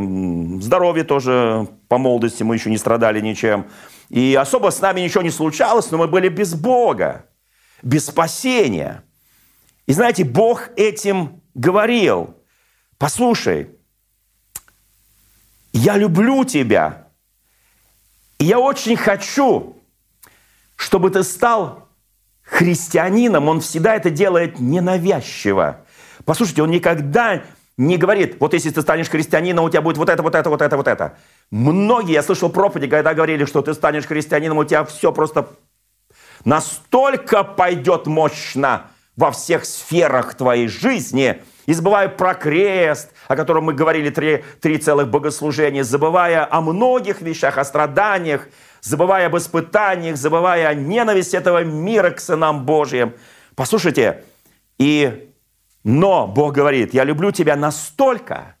[0.61, 3.67] здоровье тоже по молодости мы еще не страдали ничем.
[4.07, 7.25] И особо с нами ничего не случалось, но мы были без Бога,
[7.81, 9.03] без спасения.
[9.87, 12.37] И знаете, Бог этим говорил.
[12.97, 13.69] Послушай,
[15.73, 17.07] я люблю тебя,
[18.37, 19.81] и я очень хочу,
[20.77, 21.89] чтобы ты стал
[22.43, 23.49] христианином.
[23.49, 25.85] Он всегда это делает ненавязчиво.
[26.25, 27.43] Послушайте, он никогда
[27.81, 30.61] не говорит, вот если ты станешь христианином, у тебя будет вот это, вот это, вот
[30.61, 31.17] это, вот это.
[31.49, 35.47] Многие, я слышал проповеди, когда говорили, что ты станешь христианином, у тебя все просто
[36.45, 43.73] настолько пойдет мощно во всех сферах твоей жизни, и забывая про крест, о котором мы
[43.73, 48.47] говорили три, три целых богослужения, забывая о многих вещах, о страданиях,
[48.81, 53.13] забывая об испытаниях, забывая о ненависти этого мира к сынам Божьим.
[53.55, 54.23] Послушайте,
[54.77, 55.30] и
[55.83, 58.55] но Бог говорит, я люблю тебя настолько,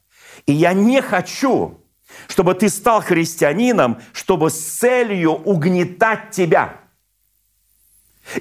[0.45, 1.81] и я не хочу,
[2.27, 6.77] чтобы ты стал христианином, чтобы с целью угнетать тебя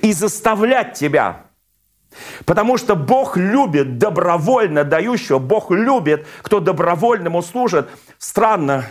[0.01, 1.47] и заставлять тебя.
[2.45, 7.88] Потому что Бог любит добровольно дающего, Бог любит, кто добровольно ему служит.
[8.19, 8.85] Странно,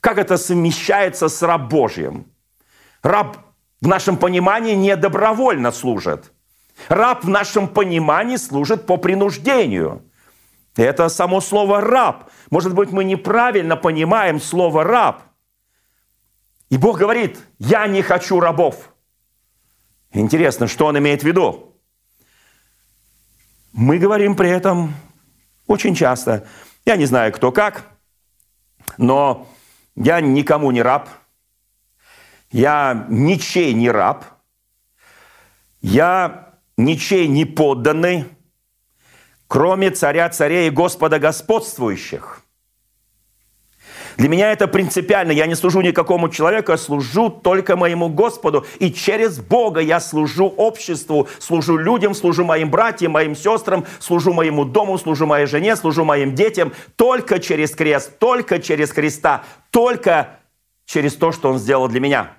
[0.00, 2.26] как это совмещается с раб Божьим.
[3.02, 3.36] Раб
[3.80, 6.32] в нашем понимании не добровольно служит.
[6.88, 10.02] Раб в нашем понимании служит по принуждению.
[10.76, 12.30] Это само слово «раб».
[12.50, 15.22] Может быть, мы неправильно понимаем слово «раб».
[16.68, 18.92] И Бог говорит, я не хочу рабов.
[20.12, 21.76] Интересно, что он имеет в виду?
[23.72, 24.94] Мы говорим при этом
[25.66, 26.46] очень часто.
[26.84, 27.84] Я не знаю, кто как,
[28.98, 29.46] но
[29.96, 31.08] я никому не раб.
[32.50, 34.24] Я ничей не раб.
[35.80, 38.24] Я ничей не подданный,
[39.48, 42.44] кроме царя царей и Господа господствующих.
[44.16, 45.32] Для меня это принципиально.
[45.32, 48.64] Я не служу никакому человеку, я служу только моему Господу.
[48.78, 54.64] И через Бога я служу обществу, служу людям, служу моим братьям, моим сестрам, служу моему
[54.64, 56.72] дому, служу моей жене, служу моим детям.
[56.96, 60.38] Только через крест, только через Христа, только
[60.86, 62.32] через то, что Он сделал для меня.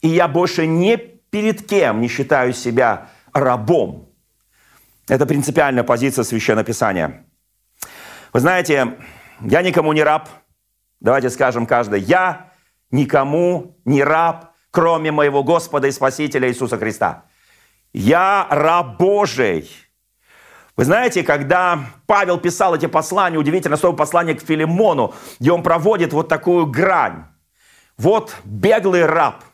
[0.00, 4.08] И я больше ни перед кем не считаю себя рабом.
[5.08, 6.64] Это принципиальная позиция Священного.
[8.32, 8.96] Вы знаете,
[9.40, 10.28] я никому не раб–
[11.04, 12.50] Давайте скажем каждый, я
[12.90, 17.24] никому не раб, кроме моего Господа и Спасителя Иисуса Христа.
[17.92, 19.70] Я раб Божий.
[20.78, 26.14] Вы знаете, когда Павел писал эти послания, удивительно слово послание к Филимону, где он проводит
[26.14, 27.26] вот такую грань.
[27.98, 29.44] Вот беглый раб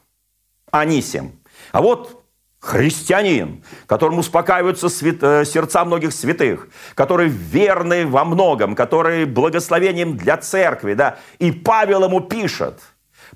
[0.71, 1.33] Анисим,
[1.73, 2.20] а вот
[2.61, 10.37] христианин, которому успокаиваются свят, э, сердца многих святых, который верный во многом, который благословением для
[10.37, 10.95] церкви.
[10.95, 11.19] Да?
[11.39, 12.81] И Павел ему пишет,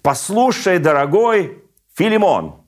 [0.03, 1.65] послушай, дорогой
[1.97, 2.64] Филимон,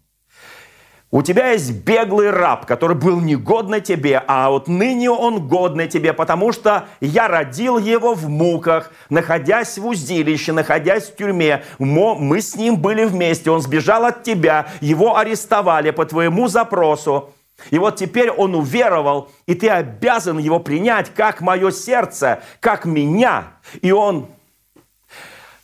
[1.13, 6.13] у тебя есть беглый раб, который был негодный тебе, а вот ныне он годный тебе,
[6.13, 11.63] потому что я родил его в муках, находясь в узилище, находясь в тюрьме.
[11.79, 17.33] Мы с ним были вместе, он сбежал от тебя, его арестовали по твоему запросу.
[17.71, 23.53] И вот теперь он уверовал, и ты обязан его принять как мое сердце, как меня.
[23.81, 24.27] И он,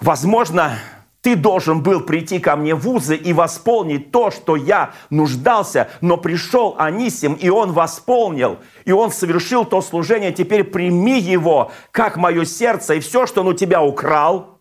[0.01, 0.79] возможно,
[1.23, 6.17] ты должен был прийти ко мне в вузы и восполнить то, что я нуждался, но
[6.17, 10.33] пришел Анисим, и он восполнил, и он совершил то служение.
[10.33, 14.59] Теперь прими его, как мое сердце, и все, что он у тебя украл,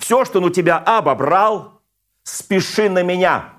[0.00, 1.80] все, что он у тебя обобрал,
[2.24, 3.50] спеши на меня.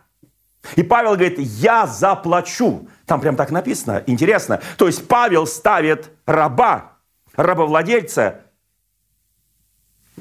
[0.75, 2.89] И Павел говорит, я заплачу.
[3.05, 4.61] Там прям так написано, интересно.
[4.77, 6.97] То есть Павел ставит раба,
[7.35, 8.41] рабовладельца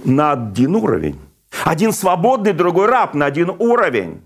[0.04, 1.18] на один уровень.
[1.64, 4.24] Один свободный, другой раб на один уровень.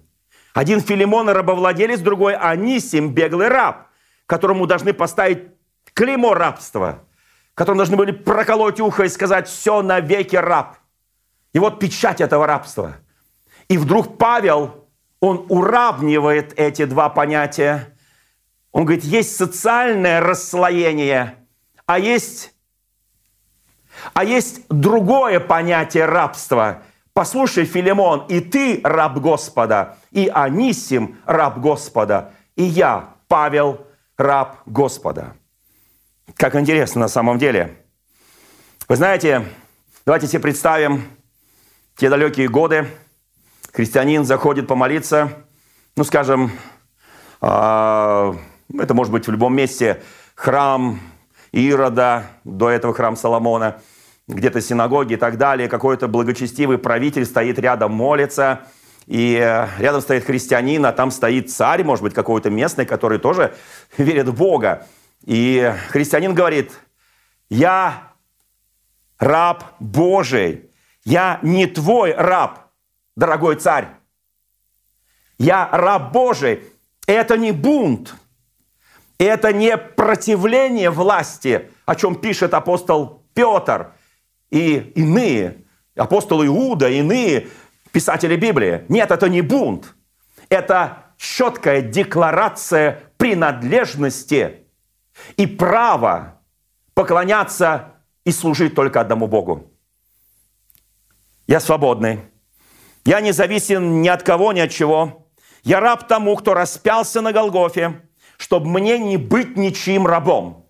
[0.54, 3.88] Один Филимон рабовладелец, другой Анисим, беглый раб,
[4.26, 5.48] которому должны поставить
[5.92, 7.04] клеймо рабства,
[7.54, 10.78] которому должны были проколоть ухо и сказать «все навеки раб».
[11.52, 12.96] И вот печать этого рабства.
[13.68, 14.86] И вдруг Павел,
[15.20, 17.94] он уравнивает эти два понятия.
[18.72, 21.34] Он говорит, есть социальное расслоение,
[21.86, 22.54] а есть,
[24.12, 26.82] а есть другое понятие рабства–
[27.16, 33.86] Послушай, Филимон, и ты раб Господа, и Анисим раб Господа, и я, Павел,
[34.18, 35.32] раб Господа.
[36.36, 37.74] Как интересно на самом деле.
[38.86, 39.46] Вы знаете,
[40.04, 41.04] давайте себе представим
[41.96, 42.86] те далекие годы.
[43.72, 45.30] Христианин заходит помолиться,
[45.96, 46.52] ну, скажем,
[47.40, 48.36] а,
[48.78, 50.02] это может быть в любом месте,
[50.34, 51.00] храм
[51.50, 53.80] Ирода, до этого храм Соломона–
[54.28, 58.62] где-то синагоги и так далее, какой-то благочестивый правитель стоит рядом, молится,
[59.06, 63.54] и э, рядом стоит христианин, а там стоит царь, может быть, какой-то местный, который тоже
[63.96, 64.86] верит в Бога.
[65.24, 66.72] И христианин говорит,
[67.48, 68.12] я
[69.18, 70.70] раб Божий,
[71.04, 72.70] я не твой раб,
[73.14, 73.88] дорогой царь.
[75.38, 76.64] Я раб Божий.
[77.06, 78.16] Это не бунт,
[79.18, 83.92] это не противление власти, о чем пишет апостол Петр–
[84.50, 85.64] и иные,
[85.96, 87.48] апостол Иуда, иные
[87.92, 88.84] писатели Библии.
[88.88, 89.94] Нет, это не бунт.
[90.48, 94.66] Это четкая декларация принадлежности
[95.36, 96.40] и права
[96.94, 99.70] поклоняться и служить только одному Богу.
[101.46, 102.20] Я свободный.
[103.04, 105.28] Я не зависим ни от кого, ни от чего.
[105.62, 108.02] Я раб тому, кто распялся на Голгофе,
[108.36, 110.66] чтобы мне не быть ничьим рабом.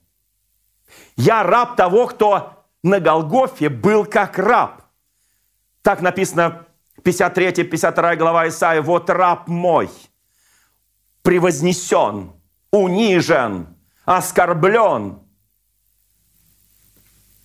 [1.16, 2.55] Я раб того, кто
[2.86, 4.82] на Голгофе был как раб.
[5.82, 6.66] Так написано
[7.02, 8.80] 53-52 глава Исаия.
[8.80, 9.90] «Вот раб мой
[11.22, 12.32] превознесен,
[12.70, 15.18] унижен, оскорблен,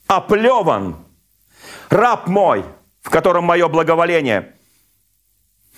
[0.07, 0.97] оплеван.
[1.89, 2.63] Раб мой,
[3.01, 4.55] в котором мое благоволение».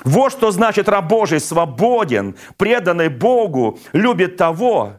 [0.04, 4.98] Вот что значит раб Божий, свободен, преданный Богу, любит того,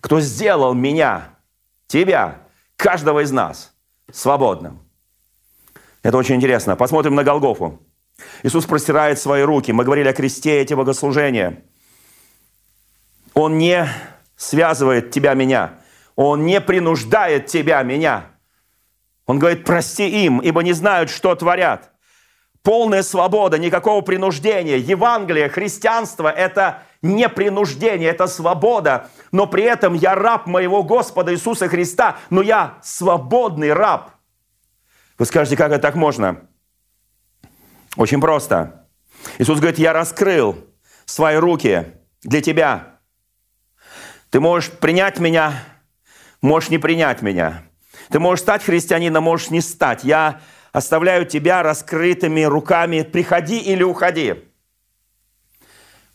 [0.00, 1.38] кто сделал меня,
[1.86, 2.43] тебя,
[2.76, 3.74] каждого из нас
[4.12, 4.80] свободным.
[6.02, 6.76] Это очень интересно.
[6.76, 7.80] Посмотрим на Голгофу.
[8.42, 9.72] Иисус простирает свои руки.
[9.72, 11.62] Мы говорили о кресте эти богослужения.
[13.32, 13.88] Он не
[14.36, 15.78] связывает тебя, меня.
[16.14, 18.26] Он не принуждает тебя, меня.
[19.26, 21.93] Он говорит, прости им, ибо не знают, что творят.
[22.64, 24.78] Полная свобода, никакого принуждения.
[24.78, 29.10] Евангелие, христианство– это не принуждение, это свобода.
[29.32, 34.12] Но при этом я раб моего Господа Иисуса Христа, но я свободный раб.
[35.18, 36.48] Вы скажете, как это так можно?
[37.98, 38.86] Очень просто.
[39.36, 40.56] Иисус говорит, я раскрыл
[41.04, 42.98] свои руки для тебя.
[44.30, 45.52] Ты можешь принять меня,
[46.40, 47.64] можешь не принять меня.
[48.08, 50.02] Ты можешь стать христианином, можешь не стать.
[50.02, 50.40] Я
[50.74, 53.02] оставляю тебя раскрытыми руками.
[53.02, 54.44] Приходи или уходи.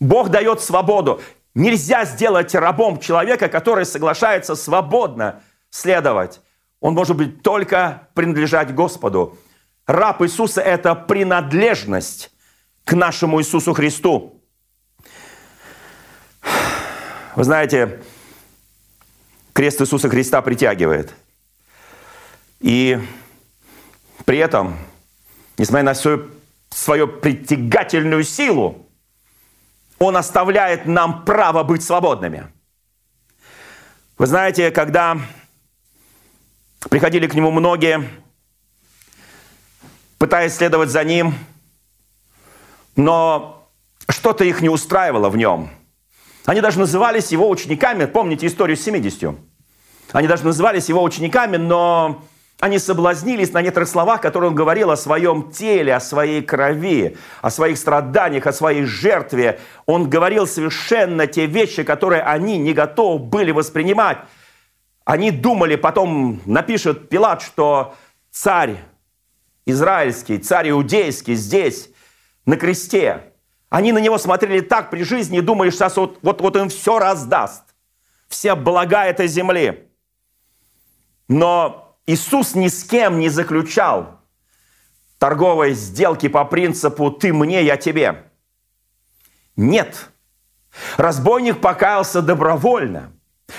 [0.02, 1.22] Бог дает свободу.
[1.56, 6.42] Нельзя сделать рабом человека, который соглашается свободно следовать.
[6.82, 9.38] Он может быть только принадлежать Господу.
[9.88, 12.32] Раб Иисуса– это принадлежность
[12.84, 14.42] к нашему Иисусу Христу.
[17.36, 18.02] Вы знаете,
[19.54, 21.14] крест Иисуса Христа притягивает.
[22.60, 23.00] И
[24.26, 24.78] при этом,
[25.58, 26.28] несмотря на всю
[26.70, 28.88] свою притягательную силу,
[29.98, 32.48] он оставляет нам право быть свободными.
[34.18, 35.18] Вы знаете, когда
[36.90, 38.10] приходили к нему многие,
[40.18, 41.34] пытаясь следовать за ним,
[42.96, 43.70] но
[44.10, 45.70] что-то их не устраивало в нем.
[46.46, 49.36] Они даже назывались его учениками, помните историю с 70.
[50.12, 52.24] Они даже назывались его учениками, но
[52.60, 57.50] они соблазнились на некоторых словах, которые он говорил о своем теле, о своей крови, о
[57.50, 59.62] своих страданиях, о своей жертве.
[59.86, 64.18] Он говорил совершенно те вещи, которые они не готовы были воспринимать.
[65.06, 67.96] Они думали, потом напишет Пилат, что
[68.30, 68.76] царь
[69.66, 71.90] израильский, царь иудейский здесь,
[72.46, 73.34] на кресте.
[73.70, 76.70] Они на него смотрели так при жизни и думали, что сейчас вот, вот, вот он
[76.70, 77.64] все раздаст.
[78.28, 79.88] Все блага этой земли.
[81.28, 84.20] Но Иисус ни с кем не заключал
[85.20, 88.24] торговой сделки по принципу «ты мне, я тебе».
[89.56, 90.10] Нет.
[90.98, 93.12] Разбойник покаялся добровольно.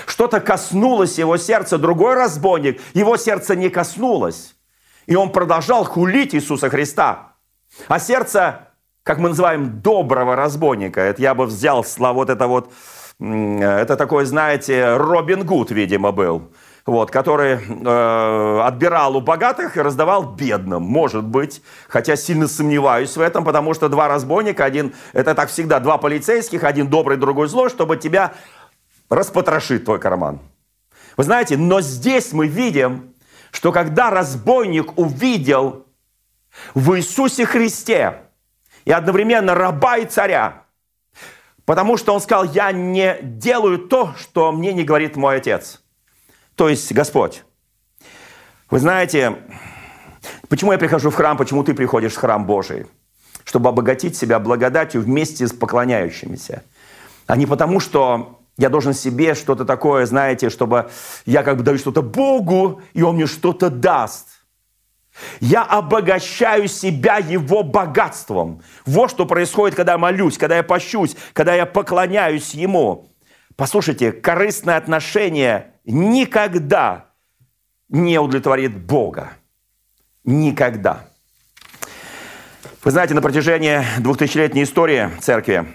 [0.05, 1.77] Что-то коснулось его сердца.
[1.77, 4.57] Другой разбойник, его сердце не коснулось.
[5.05, 7.35] И он продолжал хулить Иисуса Христа.
[7.87, 8.67] А сердце,
[9.03, 12.73] как мы называем, доброго разбойника, это я бы взял слово вот это вот,
[13.17, 16.51] это такой, знаете, Робин Гуд, видимо, был
[16.85, 23.21] вот, который э, отбирал у богатых и раздавал бедным, может быть, хотя сильно сомневаюсь в
[23.21, 27.69] этом, потому что два разбойника, один, это так всегда, два полицейских, один добрый, другой злой,
[27.69, 28.33] чтобы тебя
[29.09, 30.39] распотрошить твой карман.
[31.17, 33.13] Вы знаете, но здесь мы видим,
[33.51, 35.85] что когда разбойник увидел
[36.73, 38.21] в Иисусе Христе
[38.85, 40.63] и одновременно раба и царя,
[41.65, 45.79] потому что он сказал, я не делаю то, что мне не говорит мой отец–
[46.61, 47.43] то есть Господь.
[48.69, 49.35] Вы знаете,
[50.47, 52.85] почему я прихожу в храм, почему ты приходишь в храм Божий?
[53.45, 56.61] Чтобы обогатить себя благодатью вместе с поклоняющимися.
[57.25, 60.91] А не потому, что я должен себе что-то такое, знаете, чтобы
[61.25, 64.27] я как бы даю что-то Богу, и Он мне что-то даст.
[65.39, 68.61] Я обогащаю себя Его богатством.
[68.85, 73.09] Вот что происходит, когда я молюсь, когда я пощусь, когда я поклоняюсь Ему.
[73.55, 77.11] Послушайте, корыстное отношение никогда
[77.89, 79.33] не удовлетворит Бога.
[80.23, 81.07] Никогда.
[82.83, 85.65] Вы знаете, на протяжении двухтысячелетней истории церкви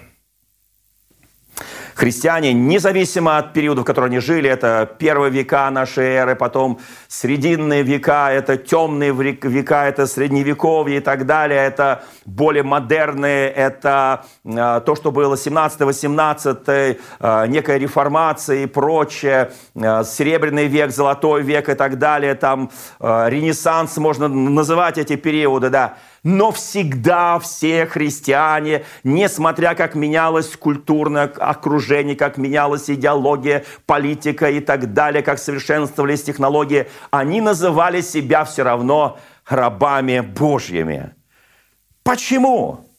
[1.96, 6.78] христиане, независимо от периода, в котором они жили, это первые века нашей эры, потом
[7.08, 14.80] срединные века, это темные века, это средневековье и так далее, это более модерные, это э,
[14.84, 21.74] то, что было 17-18, э, некая реформация и прочее, э, серебряный век, золотой век и
[21.74, 22.70] так далее, там
[23.00, 32.16] ренессанс, можно называть эти периоды, да, но всегда все христиане, несмотря как менялось культурное окружение,
[32.16, 39.20] как менялась идеология, политика и так далее, как совершенствовались технологии, они называли себя все равно
[39.46, 41.14] рабами Божьими.
[42.02, 42.90] Почему?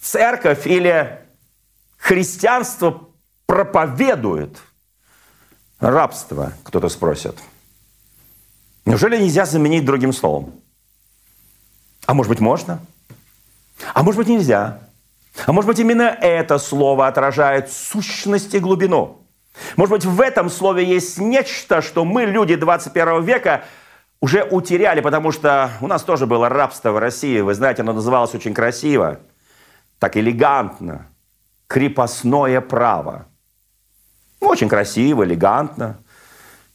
[0.00, 1.18] Церковь или
[1.96, 3.08] христианство
[3.46, 4.58] проповедует
[5.80, 7.34] рабство, кто-то спросит.
[8.84, 10.62] Неужели нельзя заменить другим словом?
[12.08, 12.80] А может быть, можно?
[13.92, 14.78] А может быть, нельзя?
[15.44, 19.18] А может быть, именно это слово отражает сущность и глубину?
[19.76, 23.64] Может быть, в этом слове есть нечто, что мы, люди 21 века,
[24.22, 27.42] уже утеряли, потому что у нас тоже было рабство в России.
[27.42, 29.20] Вы знаете, оно называлось очень красиво,
[29.98, 31.08] так элегантно.
[31.66, 33.26] Крепостное право.
[34.40, 35.98] Очень красиво, элегантно.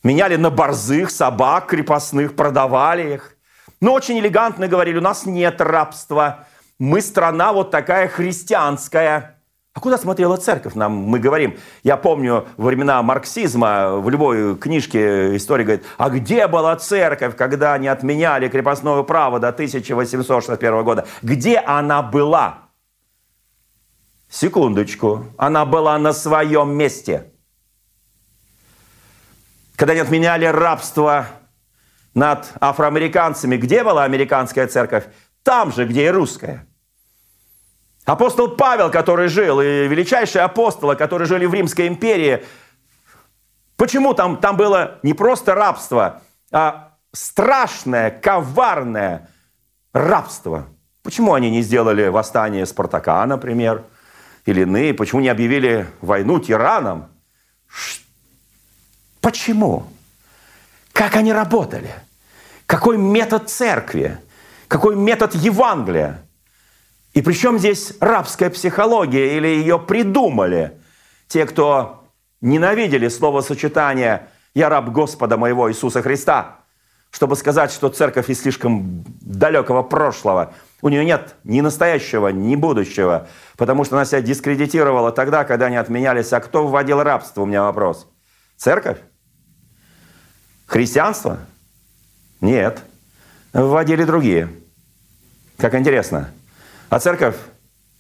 [0.04, 3.36] Меняли на борзых собак крепостных, продавали их.
[3.84, 6.48] Но очень элегантно говорили, у нас нет рабства.
[6.80, 9.42] Мы страна вот такая христианская.
[9.74, 11.58] А куда смотрела церковь, нам мы говорим.
[11.84, 17.90] Я помню времена марксизма, в любой книжке история говорит, а где была церковь, когда они
[17.90, 21.06] отменяли крепостное право до 1861 года?
[21.22, 22.70] Где она была?
[24.30, 25.26] Секундочку.
[25.38, 27.34] Она была на своем месте.
[29.76, 31.28] Когда они отменяли рабство
[32.14, 35.06] над афроамериканцами, где была американская церковь?
[35.44, 36.66] Там же, где и русская.
[38.06, 42.44] Апостол Павел, который жил, и величайшие апостолы, которые жили в Римской империи,
[43.78, 49.30] почему там, там было не просто рабство, а страшное, коварное
[49.94, 50.68] рабство?
[51.02, 53.84] Почему они не сделали восстание Спартака, например,
[54.46, 54.94] или иные?
[54.94, 57.10] Почему не объявили войну тиранам?
[59.22, 59.88] Почему?
[60.94, 61.92] Как они работали?
[62.66, 64.18] Какой метод церкви?
[64.68, 66.22] Какой метод Евангелия?
[67.14, 70.80] И причем здесь рабская психология или ее придумали
[71.28, 72.06] те, кто
[72.42, 76.60] ненавидели словосочетание «Я раб Господа моего Иисуса Христа»,
[77.12, 80.54] чтобы сказать, что церковь из слишком далекого прошлого.
[80.82, 83.28] У нее нет ни настоящего, ни будущего,
[83.58, 86.34] потому что она себя дискредитировала тогда, когда они отменялись.
[86.34, 88.08] А кто вводил рабство, у меня вопрос.
[88.58, 88.98] Церковь?
[90.74, 91.38] Христианство?
[92.42, 92.82] Нет.
[93.54, 94.50] Вводили другие.
[95.60, 96.32] Как интересно.
[96.90, 97.36] А церковь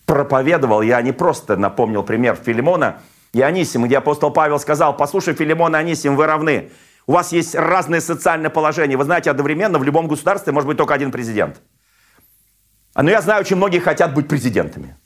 [0.07, 2.97] проповедовал, я не просто напомнил пример Филимона
[3.31, 6.71] и Анисима, где апостол Павел сказал, послушай, Филимон и Анисим, вы равны.
[7.05, 8.97] У вас есть разные социальные положения.
[8.97, 11.61] Вы знаете, одновременно в любом государстве может быть только один президент.
[12.95, 14.97] А, Но я знаю, очень многие хотят быть президентами.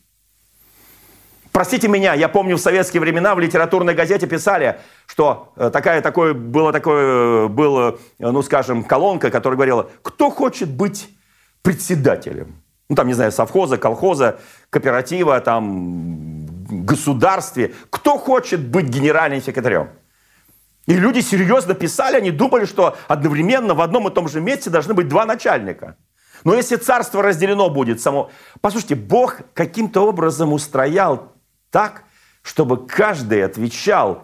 [1.58, 6.36] Простите меня, я помню в советские времена в литературной газете писали, что э, такая, такое,
[6.36, 11.10] было такое, э, было, э, ну скажем, колонка, которая говорила, кто хочет быть
[11.64, 12.62] председателем?
[12.90, 14.40] ну там, не знаю, совхоза, колхоза,
[14.70, 16.46] кооператива, там,
[16.86, 17.74] государстве.
[17.90, 19.90] Кто хочет быть генеральным секретарем?
[20.86, 24.94] И люди серьезно писали, они думали, что одновременно в одном и том же месте должны
[24.94, 25.96] быть два начальника.
[26.44, 28.30] Но если царство разделено будет само...
[28.62, 31.34] Послушайте, Бог каким-то образом устроял
[31.72, 32.04] так,
[32.42, 34.24] чтобы каждый отвечал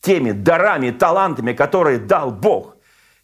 [0.00, 2.76] теми дарами, талантами, которые дал Бог.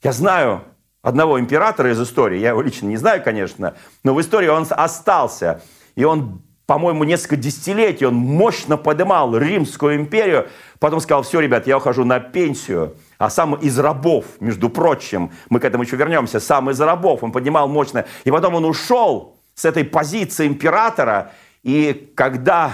[0.02, 0.62] Я знаю
[1.02, 5.62] одного императора из истории, я его лично не знаю, конечно, но в истории он остался.
[5.94, 10.48] И он, по-моему, несколько десятилетий, он мощно поднимал Римскую империю,
[10.78, 15.60] потом сказал, все, ребят, я ухожу на пенсию, а сам из рабов, между прочим, мы
[15.60, 19.64] к этому еще вернемся, сам из рабов, он поднимал мощно, и потом он ушел с
[19.64, 22.72] этой позиции императора, и когда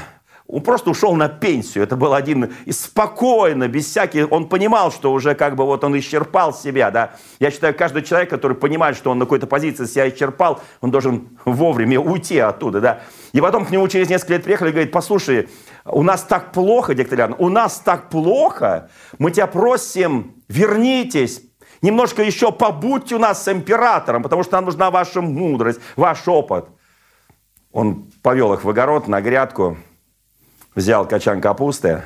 [0.48, 1.82] он просто ушел на пенсию.
[1.82, 4.30] Это был один и спокойно, без всяких...
[4.30, 7.14] Он понимал, что уже как бы вот он исчерпал себя, да.
[7.40, 11.38] Я считаю, каждый человек, который понимает, что он на какой-то позиции себя исчерпал, он должен
[11.44, 13.00] вовремя уйти оттуда, да.
[13.32, 15.48] И потом к нему через несколько лет приехали и говорит, послушай,
[15.84, 18.88] у нас так плохо, Дегтялян, у нас так плохо,
[19.18, 21.42] мы тебя просим, вернитесь,
[21.82, 26.66] немножко еще побудьте у нас с императором, потому что нам нужна ваша мудрость, ваш опыт.
[27.72, 29.76] Он повел их в огород, на грядку,
[30.76, 32.02] взял качан капусты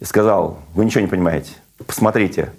[0.00, 1.52] и сказал, вы ничего не понимаете,
[1.86, 2.52] посмотрите,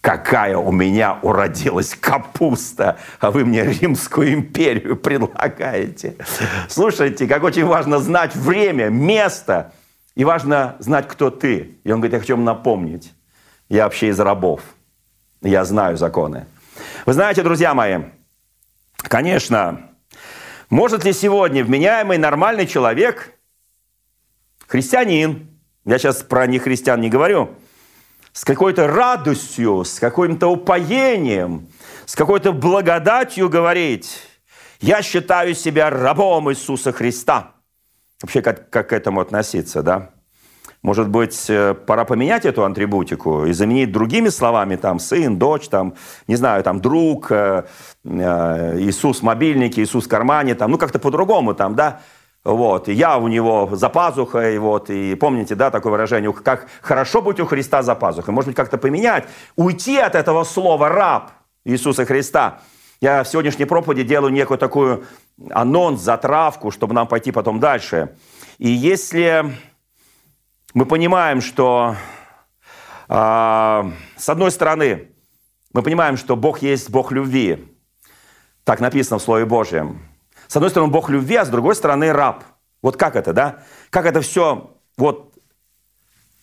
[0.00, 6.16] какая у меня уродилась капуста, а вы мне Римскую империю предлагаете.
[6.68, 9.72] Слушайте, как очень важно знать время, место,
[10.14, 11.76] и важно знать, кто ты.
[11.84, 13.12] И он говорит, я хочу вам напомнить,
[13.68, 14.62] я вообще из рабов,
[15.42, 16.46] я знаю законы.
[17.04, 17.98] Вы знаете, друзья мои,
[18.96, 19.90] конечно,
[20.70, 23.34] может ли сегодня вменяемый нормальный человек–
[24.66, 25.48] христианин,
[25.84, 27.50] я сейчас про нехристиан не говорю,
[28.32, 31.68] с какой-то радостью, с каким-то упоением,
[32.04, 34.20] с какой-то благодатью говорить,
[34.80, 37.52] я считаю себя рабом Иисуса Христа.
[38.22, 40.10] Вообще, как, как к этому относиться, да?
[40.82, 45.94] Может быть, э, пора поменять эту атрибутику и заменить другими словами, там, сын, дочь, там,
[46.28, 47.64] не знаю, там, друг, э,
[48.04, 52.02] э, Иисус в мобильнике, Иисус в кармане, там, ну, как-то по-другому, там, да,
[52.46, 57.20] вот, и я у него за пазухой, вот, и помните, да, такое выражение, как хорошо
[57.20, 58.32] быть у Христа за пазухой.
[58.32, 59.24] Может быть, как-то поменять,
[59.56, 61.32] уйти от этого слова «раб»
[61.64, 62.60] Иисуса Христа.
[63.00, 65.04] Я в сегодняшней проповеди делаю некую такую
[65.50, 68.16] анонс, затравку, чтобы нам пойти потом дальше.
[68.58, 69.52] И если
[70.72, 71.96] мы понимаем, что
[73.08, 73.14] э,
[74.16, 75.08] с одной стороны,
[75.72, 77.76] мы понимаем, что Бог есть Бог любви.
[78.62, 80.00] Так написано в Слове Божьем.
[80.48, 82.44] С одной стороны, Бог любви, а с другой стороны, раб.
[82.82, 83.62] Вот как это, да?
[83.90, 85.32] Как это все, вот,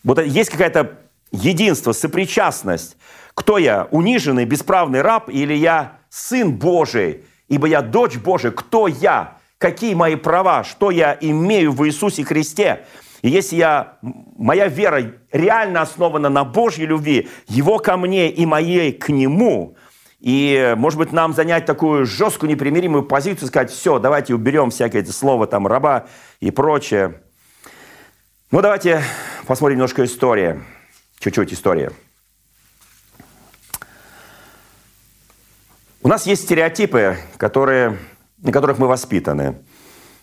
[0.04, 1.00] вот есть какая-то
[1.32, 2.98] единство, сопричастность.
[3.34, 8.52] Кто я, униженный, бесправный раб, или я сын Божий, ибо я дочь Божия?
[8.52, 9.38] Кто я?
[9.58, 10.64] Какие мои права?
[10.64, 12.86] Что я имею в Иисусе Христе?
[13.22, 18.92] И если я, моя вера реально основана на Божьей любви, Его ко мне и моей
[18.92, 19.78] к Нему,
[20.24, 25.12] и, может быть, нам занять такую жесткую, непримиримую позицию, сказать, все, давайте уберем всякие эти
[25.12, 26.08] слова, там, раба
[26.40, 27.22] и прочее.
[28.50, 29.04] Ну, давайте
[29.48, 30.64] посмотрим немножко истории,
[31.20, 31.90] чуть-чуть истории.
[36.02, 37.98] У нас есть стереотипы, которые,
[38.38, 39.58] на которых мы воспитаны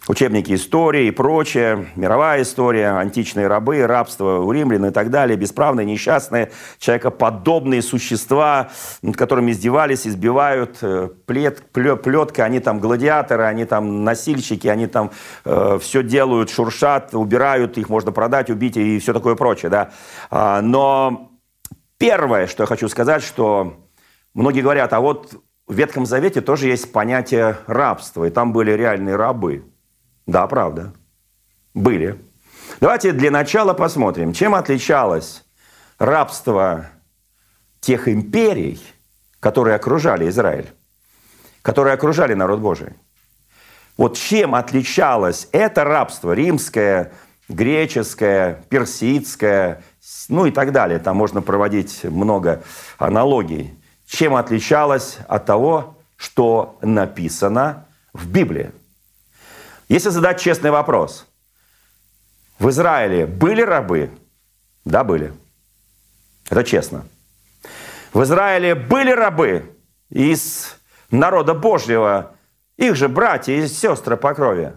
[0.09, 5.85] учебники истории и прочее, мировая история, античные рабы, рабство у римлян и так далее, бесправные,
[5.85, 8.71] несчастные, человекоподобные существа,
[9.03, 15.11] над которыми издевались, избивают, э, плет, плетка, они там гладиаторы, они там носильщики, они там
[15.45, 19.71] э, все делают, шуршат, убирают, их можно продать, убить и все такое прочее.
[19.71, 19.91] Да?
[20.31, 21.31] А, но
[21.99, 23.75] первое, что я хочу сказать, что
[24.35, 25.35] многие говорят, а вот
[25.67, 29.65] в Ветхом Завете тоже есть понятие рабства, и там были реальные рабы.
[30.31, 30.93] Да, правда.
[31.75, 32.17] Были.
[32.81, 35.45] Давайте для начала посмотрим, чем отличалось
[35.99, 36.87] рабство
[37.81, 38.81] тех империй,
[39.41, 40.69] которые окружали Израиль,
[41.63, 42.91] которые окружали народ Божий.
[43.97, 47.11] Вот чем отличалось это рабство, римское,
[47.49, 49.83] греческое, персидское,
[50.29, 51.01] ну и так далее.
[51.01, 52.63] Там можно проводить много
[52.99, 53.77] аналогий.
[54.07, 58.71] Чем отличалось от того, что написано в Библии.
[59.91, 61.27] Если задать честный вопрос,
[62.61, 64.13] в Израиле были рабы?
[64.85, 65.35] Да, были.
[66.49, 67.09] Это честно.
[68.13, 69.77] В Израиле были рабы
[70.09, 70.77] из
[71.11, 72.37] народа Божьего,
[72.77, 74.75] их же братья и сестры по крови?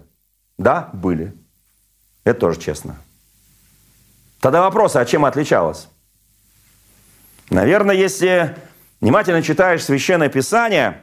[0.57, 1.32] Да, были.
[2.24, 2.97] Это тоже честно.
[4.39, 5.89] Тогда вопрос, а чем отличалось?
[7.51, 8.57] Наверное, если
[8.99, 11.01] внимательно читаешь Священное Писание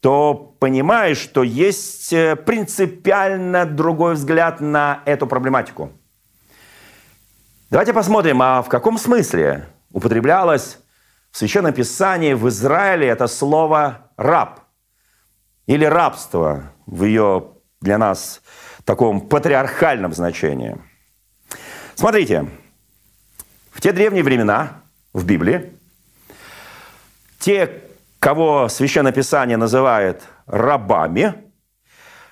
[0.00, 5.92] то понимаешь, что есть э, принципиально другой взгляд на эту проблематику.
[7.70, 10.78] Давайте посмотрим, а в каком смысле употреблялось
[11.30, 14.60] в Священном Писании в Израиле это слово «раб»
[15.66, 17.48] или «рабство» в ее
[17.80, 18.40] для нас
[18.88, 20.78] таком патриархальном значении.
[21.94, 22.48] Смотрите,
[23.70, 24.80] в те древние времена
[25.12, 25.74] в Библии
[27.38, 27.82] те,
[28.18, 31.34] кого Священное Писание называет рабами,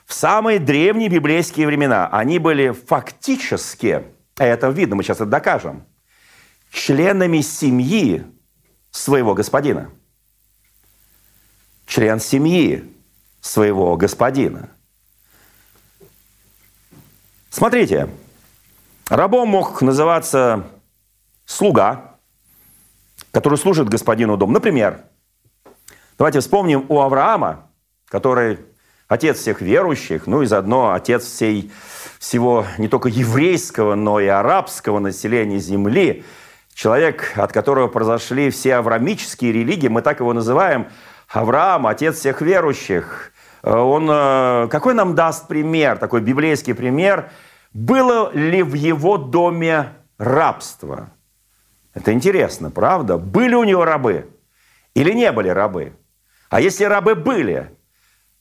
[0.05, 4.05] в самые древние библейские времена они были фактически,
[4.39, 5.85] а это видно, мы сейчас это докажем,
[6.71, 8.25] членами семьи
[8.91, 9.91] своего господина.
[11.87, 12.85] Член семьи
[13.41, 14.71] своего господина.
[17.51, 18.09] Смотрите,
[19.09, 20.67] рабом мог называться
[21.47, 22.17] слуга,
[23.31, 24.53] который служит господину дом.
[24.53, 25.05] Например,
[26.19, 27.69] Давайте вспомним у Авраама,
[28.09, 28.61] который
[29.07, 31.71] отец всех верующих, ну и заодно отец всей,
[32.19, 36.25] всего не только еврейского, но и арабского населения земли,
[36.73, 40.89] человек, от которого произошли все авраамические религии, мы так его называем,
[41.29, 43.33] Авраам, отец всех верующих.
[43.63, 47.31] Он э, какой нам даст пример, такой библейский пример,
[47.75, 51.11] было ли в его доме рабство?
[51.93, 53.19] Это интересно, правда?
[53.19, 54.31] Были у него рабы
[54.95, 55.93] или не были рабы?
[56.49, 57.77] А если рабы были,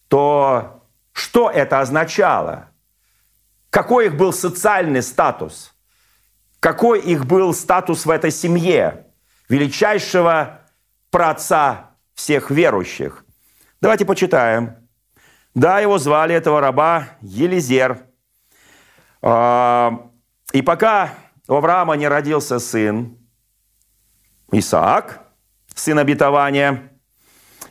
[0.07, 2.69] то что это означало?
[3.69, 5.73] Какой их был социальный статус?
[6.59, 9.07] Какой их был статус в этой семье?
[9.49, 10.61] Величайшего
[11.11, 13.25] праотца всех верующих.
[13.81, 14.77] Давайте почитаем.
[15.53, 18.05] Да, его звали, этого раба, Елизер.
[19.21, 20.09] А,
[20.51, 21.13] и пока
[21.47, 23.17] у Авраама не родился сын,
[24.51, 25.21] Исаак,
[25.73, 26.91] сын обетования–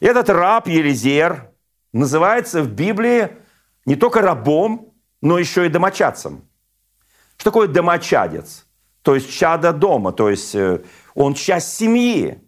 [0.06, 1.50] этот раб Елизер
[1.92, 3.30] называется в Библии
[3.86, 6.48] не только рабом, но еще и домочадцем.
[7.36, 8.64] Что такое домочадец?
[9.04, 10.80] то есть чада дома, то есть э,
[11.14, 12.40] он часть семьи.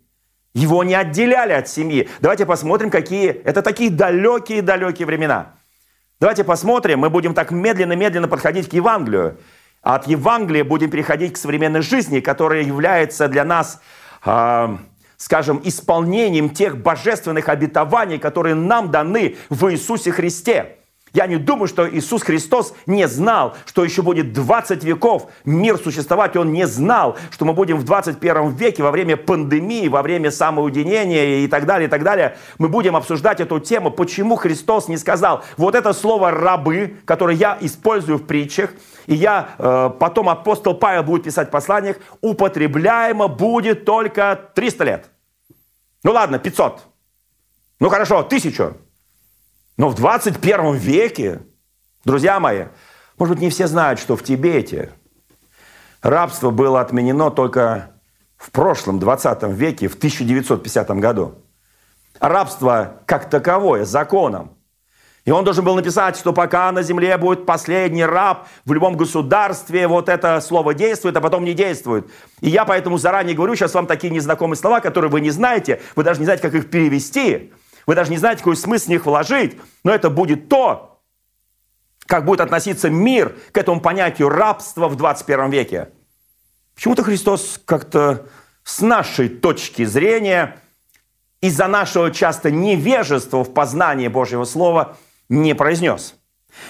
[0.54, 2.08] Его не отделяли от семьи.
[2.20, 3.28] Давайте посмотрим, какие...
[3.28, 5.52] Это такие далекие-далекие времена.
[6.18, 9.38] Давайте посмотрим, мы будем так медленно-медленно подходить к Евангелию.
[9.82, 13.82] От Евангелия будем переходить к современной жизни, которая является для нас,
[14.24, 14.76] э,
[15.16, 20.76] скажем, исполнением тех божественных обетований, которые нам даны в Иисусе Христе.
[21.16, 26.36] Я не думаю, что Иисус Христос не знал, что еще будет 20 веков мир существовать.
[26.36, 31.38] Он не знал, что мы будем в 21 веке во время пандемии, во время самоудинения
[31.38, 32.36] и так далее, и так далее.
[32.58, 37.56] Мы будем обсуждать эту тему, почему Христос не сказал, вот это слово «рабы», которое я
[37.62, 38.74] использую в притчах,
[39.06, 45.10] и я, э, потом апостол Павел будет писать в посланиях, употребляемо будет только 300 лет.
[46.04, 46.82] Ну ладно, 500.
[47.80, 48.76] Ну хорошо, тысячу.
[49.76, 51.42] Но в 21 веке,
[52.04, 52.64] друзья мои,
[53.18, 54.92] может быть, не все знают, что в Тибете
[56.02, 57.90] рабство было отменено только
[58.36, 61.42] в прошлом 20 веке, в 1950 году.
[62.20, 64.56] Рабство как таковое, законом.
[65.26, 69.88] И он должен был написать, что пока на земле будет последний раб в любом государстве,
[69.88, 72.08] вот это слово действует, а потом не действует.
[72.40, 76.04] И я поэтому заранее говорю сейчас вам такие незнакомые слова, которые вы не знаете, вы
[76.04, 77.52] даже не знаете, как их перевести.
[77.86, 81.00] Вы даже не знаете, какой смысл в них вложить, но это будет то,
[82.06, 85.90] как будет относиться мир к этому понятию рабства в 21 веке.
[86.74, 88.26] Почему-то Христос как-то
[88.64, 90.60] с нашей точки зрения,
[91.40, 94.96] из-за нашего часто невежества в познании Божьего Слова
[95.28, 96.16] не произнес.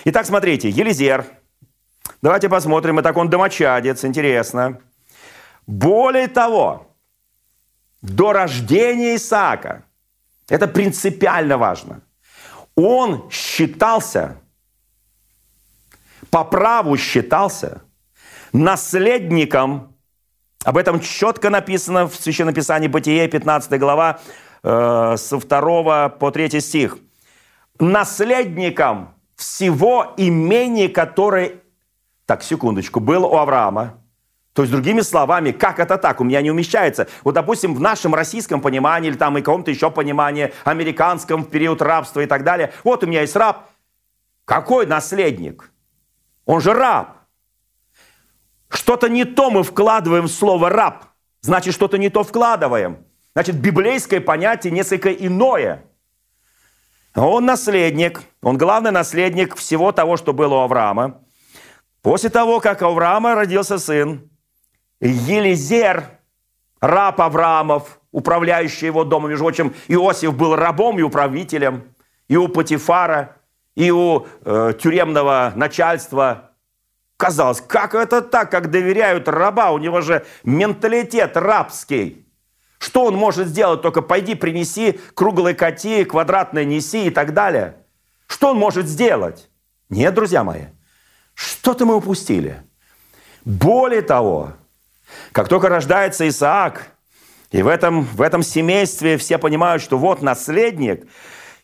[0.05, 1.25] Итак, смотрите, Елизер.
[2.21, 4.81] Давайте посмотрим, итак, он домочадец, интересно.
[5.67, 6.95] Более того,
[8.03, 9.85] до рождения Исаака
[10.49, 12.03] это принципиально важно.
[12.75, 14.37] Он считался,
[16.31, 17.83] по праву считался
[18.53, 19.95] наследником,
[20.65, 24.21] об этом четко написано в Священном Писании Бытие, 15 глава,
[24.63, 26.99] э, со 2 по 3 стих.
[27.79, 31.61] Наследником всего имения, которое,
[32.25, 33.95] так, секундочку, было у Авраама,
[34.57, 36.19] то есть, другими словами, как это так?
[36.19, 37.09] У меня не умещается.
[37.25, 41.83] Вот, допустим, в нашем российском понимании или там и каком-то еще понимании, американском в период
[41.83, 42.73] рабства и так далее.
[42.83, 43.69] Вот у меня есть раб.
[44.47, 45.71] Какой наследник?
[46.47, 47.19] Он же раб.
[48.71, 51.05] Что-то не то мы вкладываем в слово раб.
[51.43, 53.05] Значит, что-то не то вкладываем.
[53.35, 55.85] Значит, библейское понятие несколько иное.
[57.15, 61.21] Он наследник, он главный наследник всего того, что было у Авраама.
[62.01, 64.31] После того, как у Авраама родился сын,
[65.01, 66.05] Елизер,
[66.81, 69.31] раб Авраамов, управляющий его домом.
[69.31, 71.85] Между прочим, Иосиф был рабом и управителем.
[72.29, 73.37] И у Патифара,
[73.77, 76.51] и у э, тюремного начальства.
[77.17, 79.71] Казалось, как это так, как доверяют раба?
[79.71, 82.27] У него же менталитет рабский.
[82.79, 83.83] Что он может сделать?
[83.83, 87.77] Только пойди принеси круглые коти, квадратные неси и так далее.
[88.27, 89.49] Что он может сделать?
[89.89, 90.67] Нет, друзья мои,
[91.35, 92.63] что-то мы упустили.
[93.45, 94.53] Более того,
[95.33, 96.89] как только рождается Исаак,
[97.51, 101.07] и в этом, в этом семействе все понимают, что вот наследник,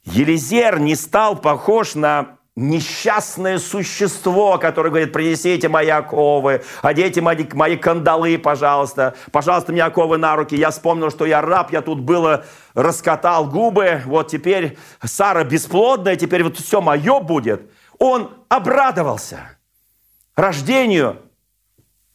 [0.04, 7.76] Елизер не стал похож на несчастное существо, которое говорит, принесите мои оковы, оденьте мои, мои
[7.76, 10.54] кандалы, пожалуйста, пожалуйста, мне оковы на руки.
[10.54, 16.42] Я вспомнил, что я раб, я тут было раскатал губы, вот теперь Сара бесплодная, теперь
[16.42, 17.70] вот все мое будет.
[17.98, 19.56] Он обрадовался
[20.36, 21.22] рождению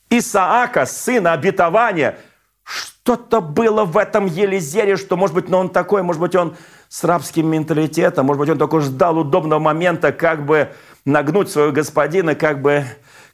[0.10, 2.18] Исаака, сына обетования,
[2.64, 6.56] что-то было в этом Елизере, что, может быть, ну, он такой, может быть, он
[6.90, 10.70] с рабским менталитетом, может быть, он только ждал удобного момента, как бы
[11.06, 12.86] нагнуть своего господина, как бы,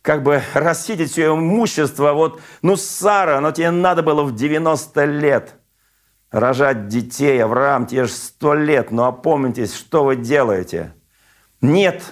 [0.02, 2.14] как бы расхитить все имущество.
[2.14, 5.56] Вот, ну, Сара, но тебе надо было в 90 лет
[6.34, 10.94] рожать детей, Авраам, тебе же 100 лет, ну, опомнитесь, что вы делаете?
[11.62, 12.04] Нет,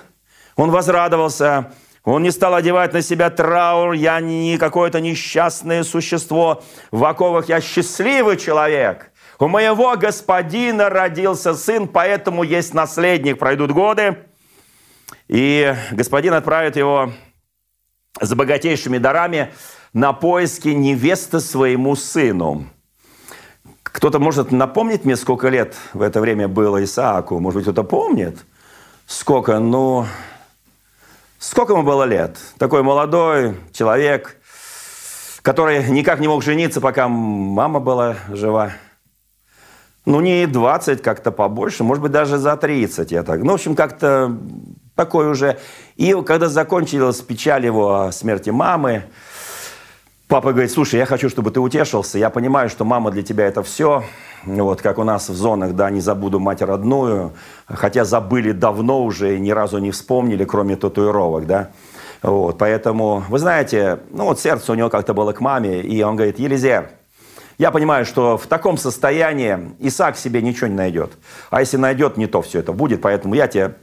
[0.56, 1.74] он возрадовался,
[2.04, 6.64] он не стал одевать на себя траур, я не какое-то несчастное существо.
[6.90, 9.12] В оковах я счастливый человек.
[9.38, 13.38] У моего господина родился сын, поэтому есть наследник.
[13.40, 14.18] Пройдут годы,
[15.28, 17.12] и господин отправит его
[18.20, 19.54] с богатейшими дарами
[19.94, 22.66] на поиски невесты своему сыну.
[23.84, 27.40] Кто-то может напомнить мне, сколько лет в это время было Исааку?
[27.40, 28.40] Может быть, кто-то помнит?
[29.06, 29.60] Сколько?
[29.60, 30.06] Ну,
[31.42, 32.38] Сколько ему было лет?
[32.60, 34.38] Такой молодой человек,
[35.42, 38.74] который никак не мог жениться, пока мама была жива.
[40.06, 43.42] Ну, не 20, как-то побольше, может быть, даже за 30 я так.
[43.42, 44.38] Ну, в общем, как-то
[44.96, 45.58] такой уже.
[45.96, 49.06] И когда закончилась печаль его о смерти мамы,
[50.32, 52.18] Папа говорит, слушай, я хочу, чтобы ты утешился.
[52.18, 54.06] Я понимаю, что мама для тебя это все.
[54.46, 57.34] Вот как у нас в зонах, да, не забуду мать родную.
[57.66, 61.72] Хотя забыли давно уже и ни разу не вспомнили, кроме татуировок, да.
[62.22, 66.16] Вот, поэтому, вы знаете, ну вот сердце у него как-то было к маме, и он
[66.16, 66.92] говорит, Елизер,
[67.58, 71.12] я понимаю, что в таком состоянии Исаак себе ничего не найдет.
[71.50, 73.76] А если найдет, не то все это будет, поэтому я тебе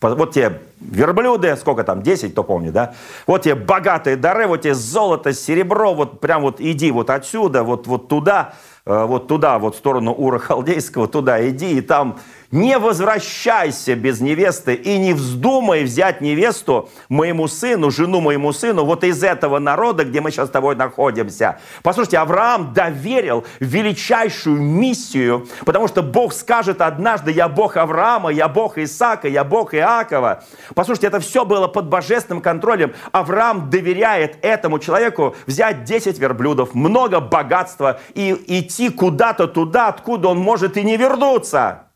[0.00, 2.94] вот тебе верблюды, сколько там, 10, кто помнит, да?
[3.26, 7.86] Вот тебе богатые дары, вот тебе золото, серебро, вот прям вот иди вот отсюда, вот,
[7.86, 8.54] вот туда,
[8.86, 12.18] э, вот туда, вот в сторону Ура Халдейского, туда иди, и там
[12.50, 19.04] не возвращайся без невесты и не вздумай взять невесту моему сыну, жену моему сыну, вот
[19.04, 21.60] из этого народа, где мы сейчас с тобой находимся.
[21.82, 28.78] Послушайте, Авраам доверил величайшую миссию, потому что Бог скажет однажды, я Бог Авраама, я Бог
[28.78, 30.42] Исаака, я Бог Иакова.
[30.74, 32.92] Послушайте, это все было под божественным контролем.
[33.12, 40.38] Авраам доверяет этому человеку взять 10 верблюдов, много богатства и идти куда-то туда, откуда он
[40.38, 41.89] может и не вернуться.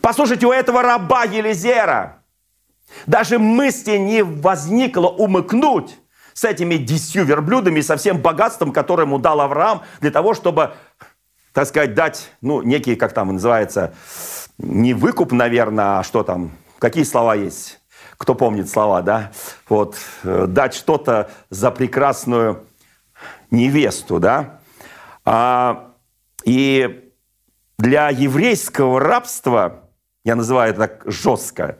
[0.00, 2.22] Послушайте, у этого раба Елизера
[3.06, 5.98] даже мысли не возникло умыкнуть
[6.32, 10.74] с этими десятью верблюдами и со всем богатством, которое ему дал Авраам, для того, чтобы,
[11.52, 13.94] так сказать, дать, ну, некий, как там называется,
[14.58, 17.80] не выкуп, наверное, а что там, какие слова есть?
[18.18, 19.32] Кто помнит слова, да?
[19.68, 22.64] Вот, э, дать что-то за прекрасную
[23.50, 24.60] невесту, да?
[25.24, 25.92] А,
[26.44, 27.10] и
[27.78, 29.85] для еврейского рабства,
[30.26, 31.78] я называю это так жестко,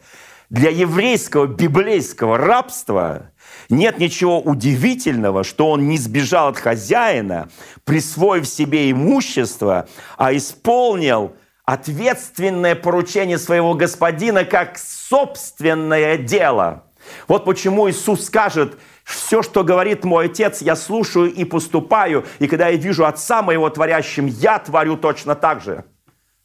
[0.51, 3.33] для еврейского библейского рабства
[3.69, 7.49] нет ничего удивительного, что он не сбежал от хозяина,
[7.83, 11.35] присвоив себе имущество, а исполнил
[11.65, 16.85] ответственное поручение своего господина как собственное дело.
[17.27, 22.25] Вот почему Иисус скажет, все, что говорит мой отец, я слушаю и поступаю.
[22.39, 25.85] И когда я вижу отца моего творящим, я творю точно так же.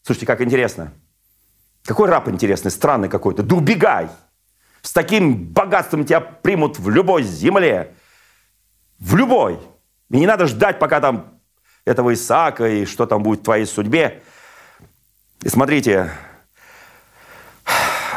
[0.02, 0.92] Слушайте, как интересно.
[1.86, 3.44] Какой раб интересный, странный какой-то.
[3.44, 4.10] Да убегай.
[4.82, 7.96] С таким богатством тебя примут в любой земле.
[9.00, 9.60] В любой.
[10.10, 11.40] И не надо ждать, пока там
[11.86, 14.22] этого Исаака и что там будет в твоей судьбе.
[15.42, 16.12] И смотрите,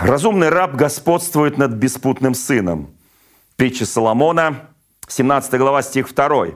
[0.01, 2.95] разумный раб господствует над беспутным сыном.
[3.57, 4.71] Притча Соломона,
[5.09, 6.47] 17 глава, стих 2.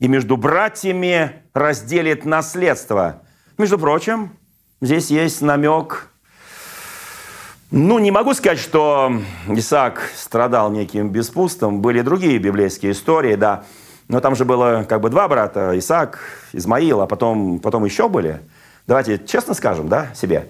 [0.00, 3.22] «И между братьями разделит наследство».
[3.56, 4.36] Между прочим,
[4.80, 6.10] здесь есть намек
[7.76, 9.12] ну, не могу сказать, что
[9.48, 11.80] Исаак страдал неким беспутством.
[11.80, 13.64] Были другие библейские истории, да.
[14.06, 16.20] Но там же было как бы два брата, Исаак,
[16.52, 18.40] Измаил, а потом, потом еще были.
[18.86, 20.46] Давайте честно скажем, да, себе.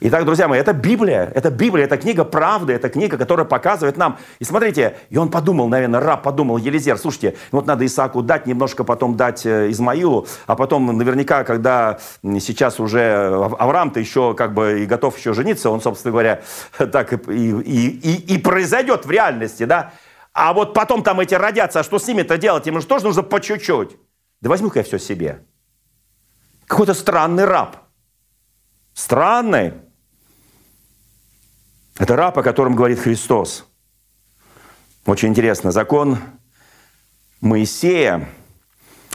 [0.00, 4.18] Итак, друзья мои, это Библия, это Библия, это книга правды, это книга, которая показывает нам.
[4.38, 8.84] И смотрите, и он подумал, наверное, раб подумал, Елизер, слушайте, вот надо Исааку дать, немножко
[8.84, 13.26] потом дать э, Измаилу, а потом наверняка, когда сейчас уже
[13.58, 16.42] Авраам-то еще как бы и готов еще жениться, он, собственно говоря,
[16.78, 19.92] так и, и, и, и произойдет в реальности, да?
[20.32, 22.68] А вот потом там эти родятся, а что с ними-то делать?
[22.68, 23.96] Им же тоже нужно по чуть-чуть.
[24.40, 25.44] Да возьму-ка я все себе.
[26.68, 27.78] Какой-то странный раб.
[28.94, 29.87] Странный.
[31.98, 33.66] Это раб, о котором говорит Христос.
[35.04, 35.72] Очень интересно.
[35.72, 36.18] Закон
[37.40, 38.28] Моисея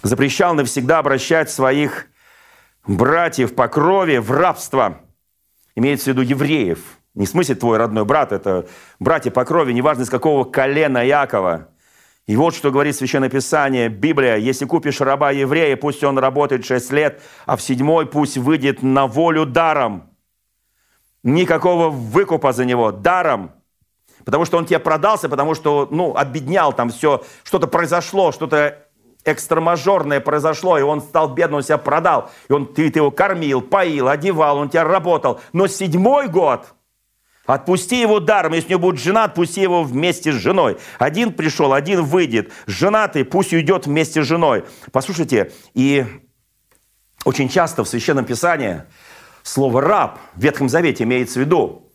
[0.02, 2.08] запрещал навсегда обращать своих
[2.86, 5.00] братьев по крови в рабство.
[5.76, 6.80] Имеется в виду евреев.
[7.14, 8.68] Не в смысле твой родной брат, это
[9.00, 11.70] братья по крови, неважно из какого колена Якова.
[12.26, 14.36] И вот что говорит Священное Писание, Библия.
[14.38, 19.08] «Если купишь раба еврея, пусть он работает шесть лет, а в седьмой пусть выйдет на
[19.08, 20.13] волю даром»
[21.24, 23.52] никакого выкупа за него даром,
[24.26, 28.78] потому что он тебе продался, потому что, ну, обеднял там все, что-то произошло, что-то
[29.26, 33.62] экстрамажорное произошло, и он стал бедным, он себя продал, и он, ты, ты его кормил,
[33.62, 35.40] поил, одевал, он тебя работал.
[35.54, 36.74] Но седьмой год,
[37.46, 40.78] отпусти его даром, если у него будет жена, отпусти его вместе с женой.
[41.00, 44.66] Один пришел, один выйдет, женатый пусть уйдет вместе с женой.
[44.92, 46.06] Послушайте, и
[47.24, 48.84] очень часто в Священном Писании
[49.44, 51.92] Слово «раб» в Ветхом Завете имеется в виду,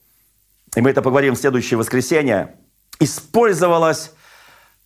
[0.77, 2.55] и мы это поговорим в следующее воскресенье,
[3.01, 4.13] использовалось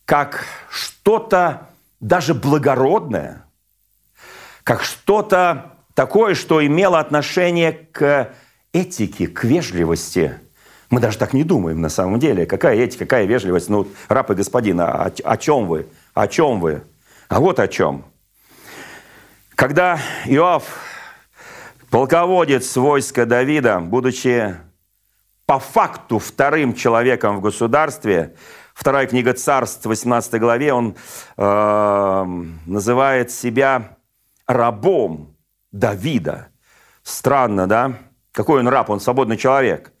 [0.05, 3.45] как что-то даже благородное,
[4.63, 8.33] как что-то такое, что имело отношение к
[8.71, 10.39] этике, к вежливости.
[10.89, 12.45] Мы даже так не думаем на самом деле.
[12.45, 13.69] Какая этика, какая вежливость?
[13.69, 15.87] Ну, раб и господин, а о, о чем вы?
[16.13, 16.83] О чем вы?
[17.27, 18.05] А вот о чем.
[19.55, 20.61] Когда Иоанн
[21.93, 24.57] Полководец войска Давида, будучи
[25.45, 28.33] по факту вторым человеком в государстве,
[28.73, 30.95] вторая книга Царств, 18 главе, он
[31.37, 32.25] э,
[32.65, 33.99] называет себя
[34.47, 35.37] рабом
[35.71, 36.47] Давида.
[37.03, 37.99] Странно, да?
[38.31, 38.89] Какой он раб?
[38.89, 39.92] Он свободный человек.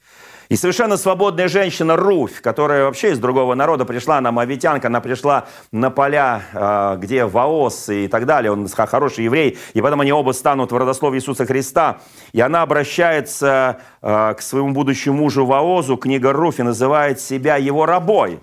[0.53, 5.47] И совершенно свободная женщина Руфь, которая вообще из другого народа пришла, она мавитянка, она пришла
[5.71, 10.31] на поля, а, где Ваос и так далее, он хороший еврей, и потом они оба
[10.31, 12.01] станут в родословии Иисуса Христа.
[12.33, 18.39] И она обращается а, к своему будущему мужу Ваозу, книга Руфи называет себя его рабой.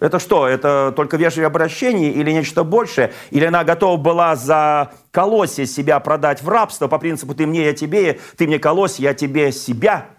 [0.00, 3.12] Это что, это только вежливое обращение или нечто большее?
[3.30, 7.72] Или она готова была за колосье себя продать в рабство по принципу «ты мне, я
[7.72, 10.17] тебе, ты мне колосье, я тебе себя»?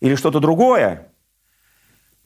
[0.00, 1.08] Или что-то другое.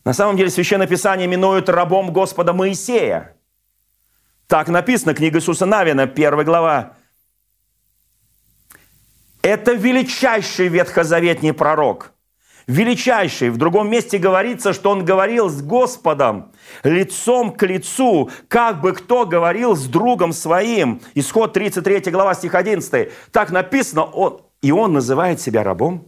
[0.04, 3.36] На самом деле Священное Писание именует рабом Господа Моисея.
[4.46, 6.96] Так написано, книга Иисуса Навина, первая глава.
[9.42, 12.12] Это величайший ветхозаветний пророк.
[12.66, 13.50] Величайший.
[13.50, 16.52] В другом месте говорится, что он говорил с Господом
[16.84, 21.00] лицом к лицу, как бы кто говорил с другом своим.
[21.14, 23.12] Исход 33 глава, стих 11.
[23.32, 26.06] Так написано, он, и он называет себя рабом.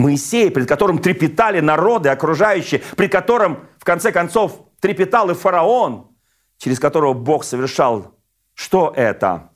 [0.00, 6.08] Моисея, перед которым трепетали народы окружающие, при котором, в конце концов, трепетал и фараон,
[6.58, 8.14] через которого Бог совершал.
[8.54, 9.50] Что это?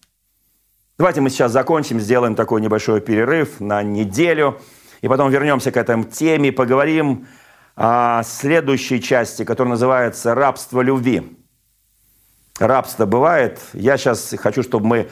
[0.97, 4.61] Давайте мы сейчас закончим, сделаем такой небольшой перерыв на неделю,
[5.01, 7.27] и потом вернемся к этой теме, поговорим
[7.77, 11.37] о следующей части, которая называется «Рабство любви».
[12.61, 13.59] Рабство бывает.
[13.73, 15.09] Я сейчас хочу, чтобы мы,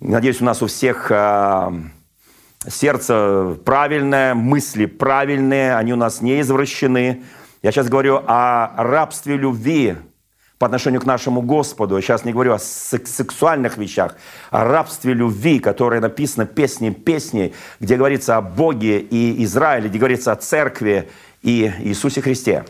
[0.00, 1.72] надеюсь, у нас у всех а,
[2.68, 7.22] сердце правильное, мысли правильные, они у нас не извращены.
[7.62, 9.96] Я сейчас говорю о рабстве любви
[10.58, 11.96] по отношению к нашему Господу.
[11.96, 14.16] Я сейчас не говорю о сексуальных вещах,
[14.50, 20.32] о рабстве любви, которое написано песни песней, где говорится о Боге и Израиле, где говорится
[20.32, 21.08] о церкви
[21.42, 22.66] и Иисусе Христе.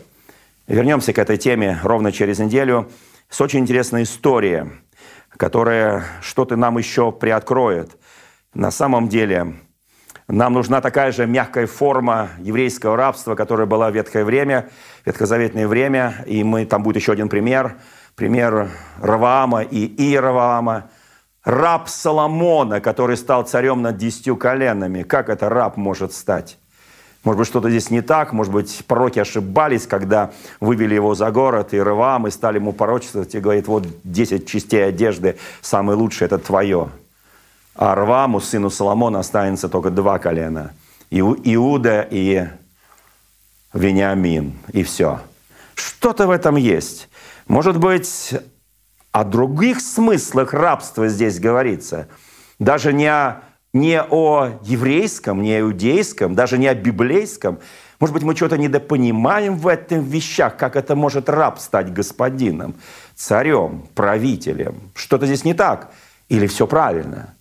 [0.67, 2.89] Вернемся к этой теме ровно через неделю
[3.29, 4.71] с очень интересной историей,
[5.35, 7.97] которая что-то нам еще приоткроет.
[8.53, 9.55] На самом деле,
[10.31, 14.69] нам нужна такая же мягкая форма еврейского рабства, которая была в ветхое время,
[15.05, 16.23] ветхозаветное время.
[16.25, 17.75] И мы, там будет еще один пример.
[18.15, 18.69] Пример
[19.01, 20.89] Раваама и Иераваама.
[21.43, 25.03] Раб Соломона, который стал царем над десятью коленами.
[25.03, 26.57] Как это раб может стать?
[27.23, 31.73] Может быть, что-то здесь не так, может быть, пророки ошибались, когда вывели его за город,
[31.73, 36.39] и Раваам, и стали ему порочествовать, и говорит, вот 10 частей одежды, самое лучшее, это
[36.39, 36.89] твое.
[37.81, 40.71] А Рваму, сыну Соломона, останется только два колена.
[41.09, 42.45] Иуда и
[43.73, 44.53] Вениамин.
[44.71, 45.19] И все.
[45.73, 47.09] Что-то в этом есть.
[47.47, 48.35] Может быть,
[49.11, 52.07] о других смыслах рабства здесь говорится.
[52.59, 53.41] Даже не о,
[53.73, 57.57] не о еврейском, не иудейском, даже не о библейском.
[57.99, 62.75] Может быть, мы что-то недопонимаем в этих вещах, как это может раб стать господином,
[63.15, 64.75] царем, правителем.
[64.93, 65.91] Что-то здесь не так.
[66.29, 67.33] Или все правильно.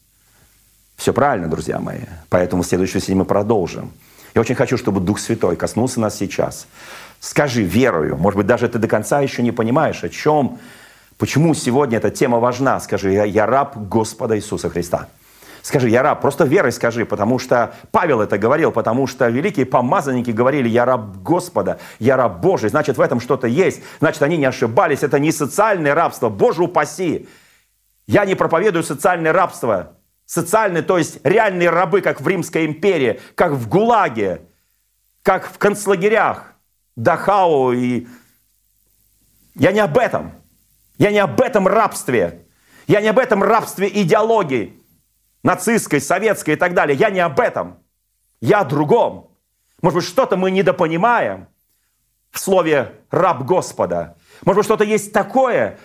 [1.01, 2.01] Все правильно, друзья мои.
[2.29, 3.91] Поэтому в следующую сессию мы продолжим.
[4.35, 6.67] Я очень хочу, чтобы Дух Святой коснулся нас сейчас.
[7.21, 10.59] Скажи верою, может быть, даже ты до конца еще не понимаешь, о чем,
[11.17, 12.79] почему сегодня эта тема важна.
[12.81, 15.09] Скажи, я, я раб Господа Иисуса Христа.
[15.63, 20.33] Скажи, я раб, просто верой скажи, потому что Павел это говорил, потому что великие помазанники
[20.33, 24.45] говорили, я раб Господа, я раб Божий, значит, в этом что-то есть, значит, они не
[24.45, 27.27] ошибались, это не социальное рабство, Боже упаси.
[28.07, 29.93] Я не проповедую социальное рабство,
[30.31, 34.43] социальные, то есть реальные рабы, как в Римской империи, как в ГУЛАГе,
[35.23, 36.55] как в концлагерях,
[36.95, 38.07] Дахау и...
[39.57, 40.33] Я не об этом.
[40.99, 42.47] Я не об этом рабстве.
[42.87, 44.81] Я не об этом рабстве идеологии,
[45.43, 46.97] нацистской, советской и так далее.
[46.97, 47.81] Я не об этом.
[48.41, 49.37] Я о другом.
[49.83, 51.49] Может быть, что-то мы недопонимаем
[52.31, 54.17] в слове «раб Господа».
[54.45, 55.81] Может быть, что-то есть такое,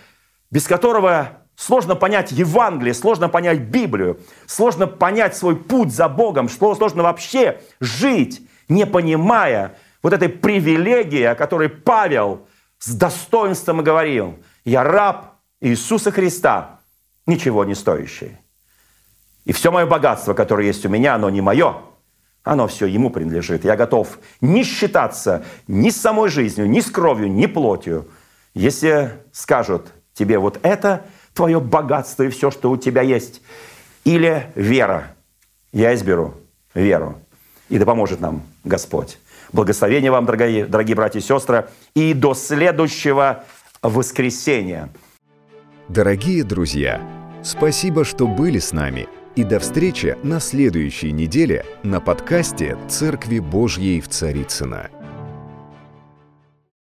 [0.52, 7.02] без которого Сложно понять Евангелие, сложно понять Библию, сложно понять свой путь за Богом, сложно
[7.02, 12.46] вообще жить, не понимая вот этой привилегии, о которой Павел
[12.78, 14.36] с достоинством говорил.
[14.66, 16.80] Я раб Иисуса Христа,
[17.24, 18.36] ничего не стоящий.
[19.46, 21.76] И все мое богатство, которое есть у меня, оно не мое,
[22.42, 23.64] оно все ему принадлежит.
[23.64, 28.08] Я готов не считаться ни с самой жизнью, ни с кровью, ни плотью.
[28.52, 31.06] Если скажут тебе вот это–
[31.36, 33.42] твое богатство и все, что у тебя есть.
[34.04, 35.12] Или вера.
[35.72, 36.34] Я изберу
[36.74, 37.20] веру.
[37.68, 39.18] И да поможет нам Господь.
[39.52, 41.68] Благословения вам, дорогие, дорогие братья и сестры.
[41.94, 43.44] И до следующего
[43.82, 44.88] воскресенья.
[45.88, 47.00] Дорогие друзья,
[47.44, 49.06] спасибо, что были с нами.
[49.36, 54.88] И до встречи на следующей неделе на подкасте «Церкви Божьей в Царицына.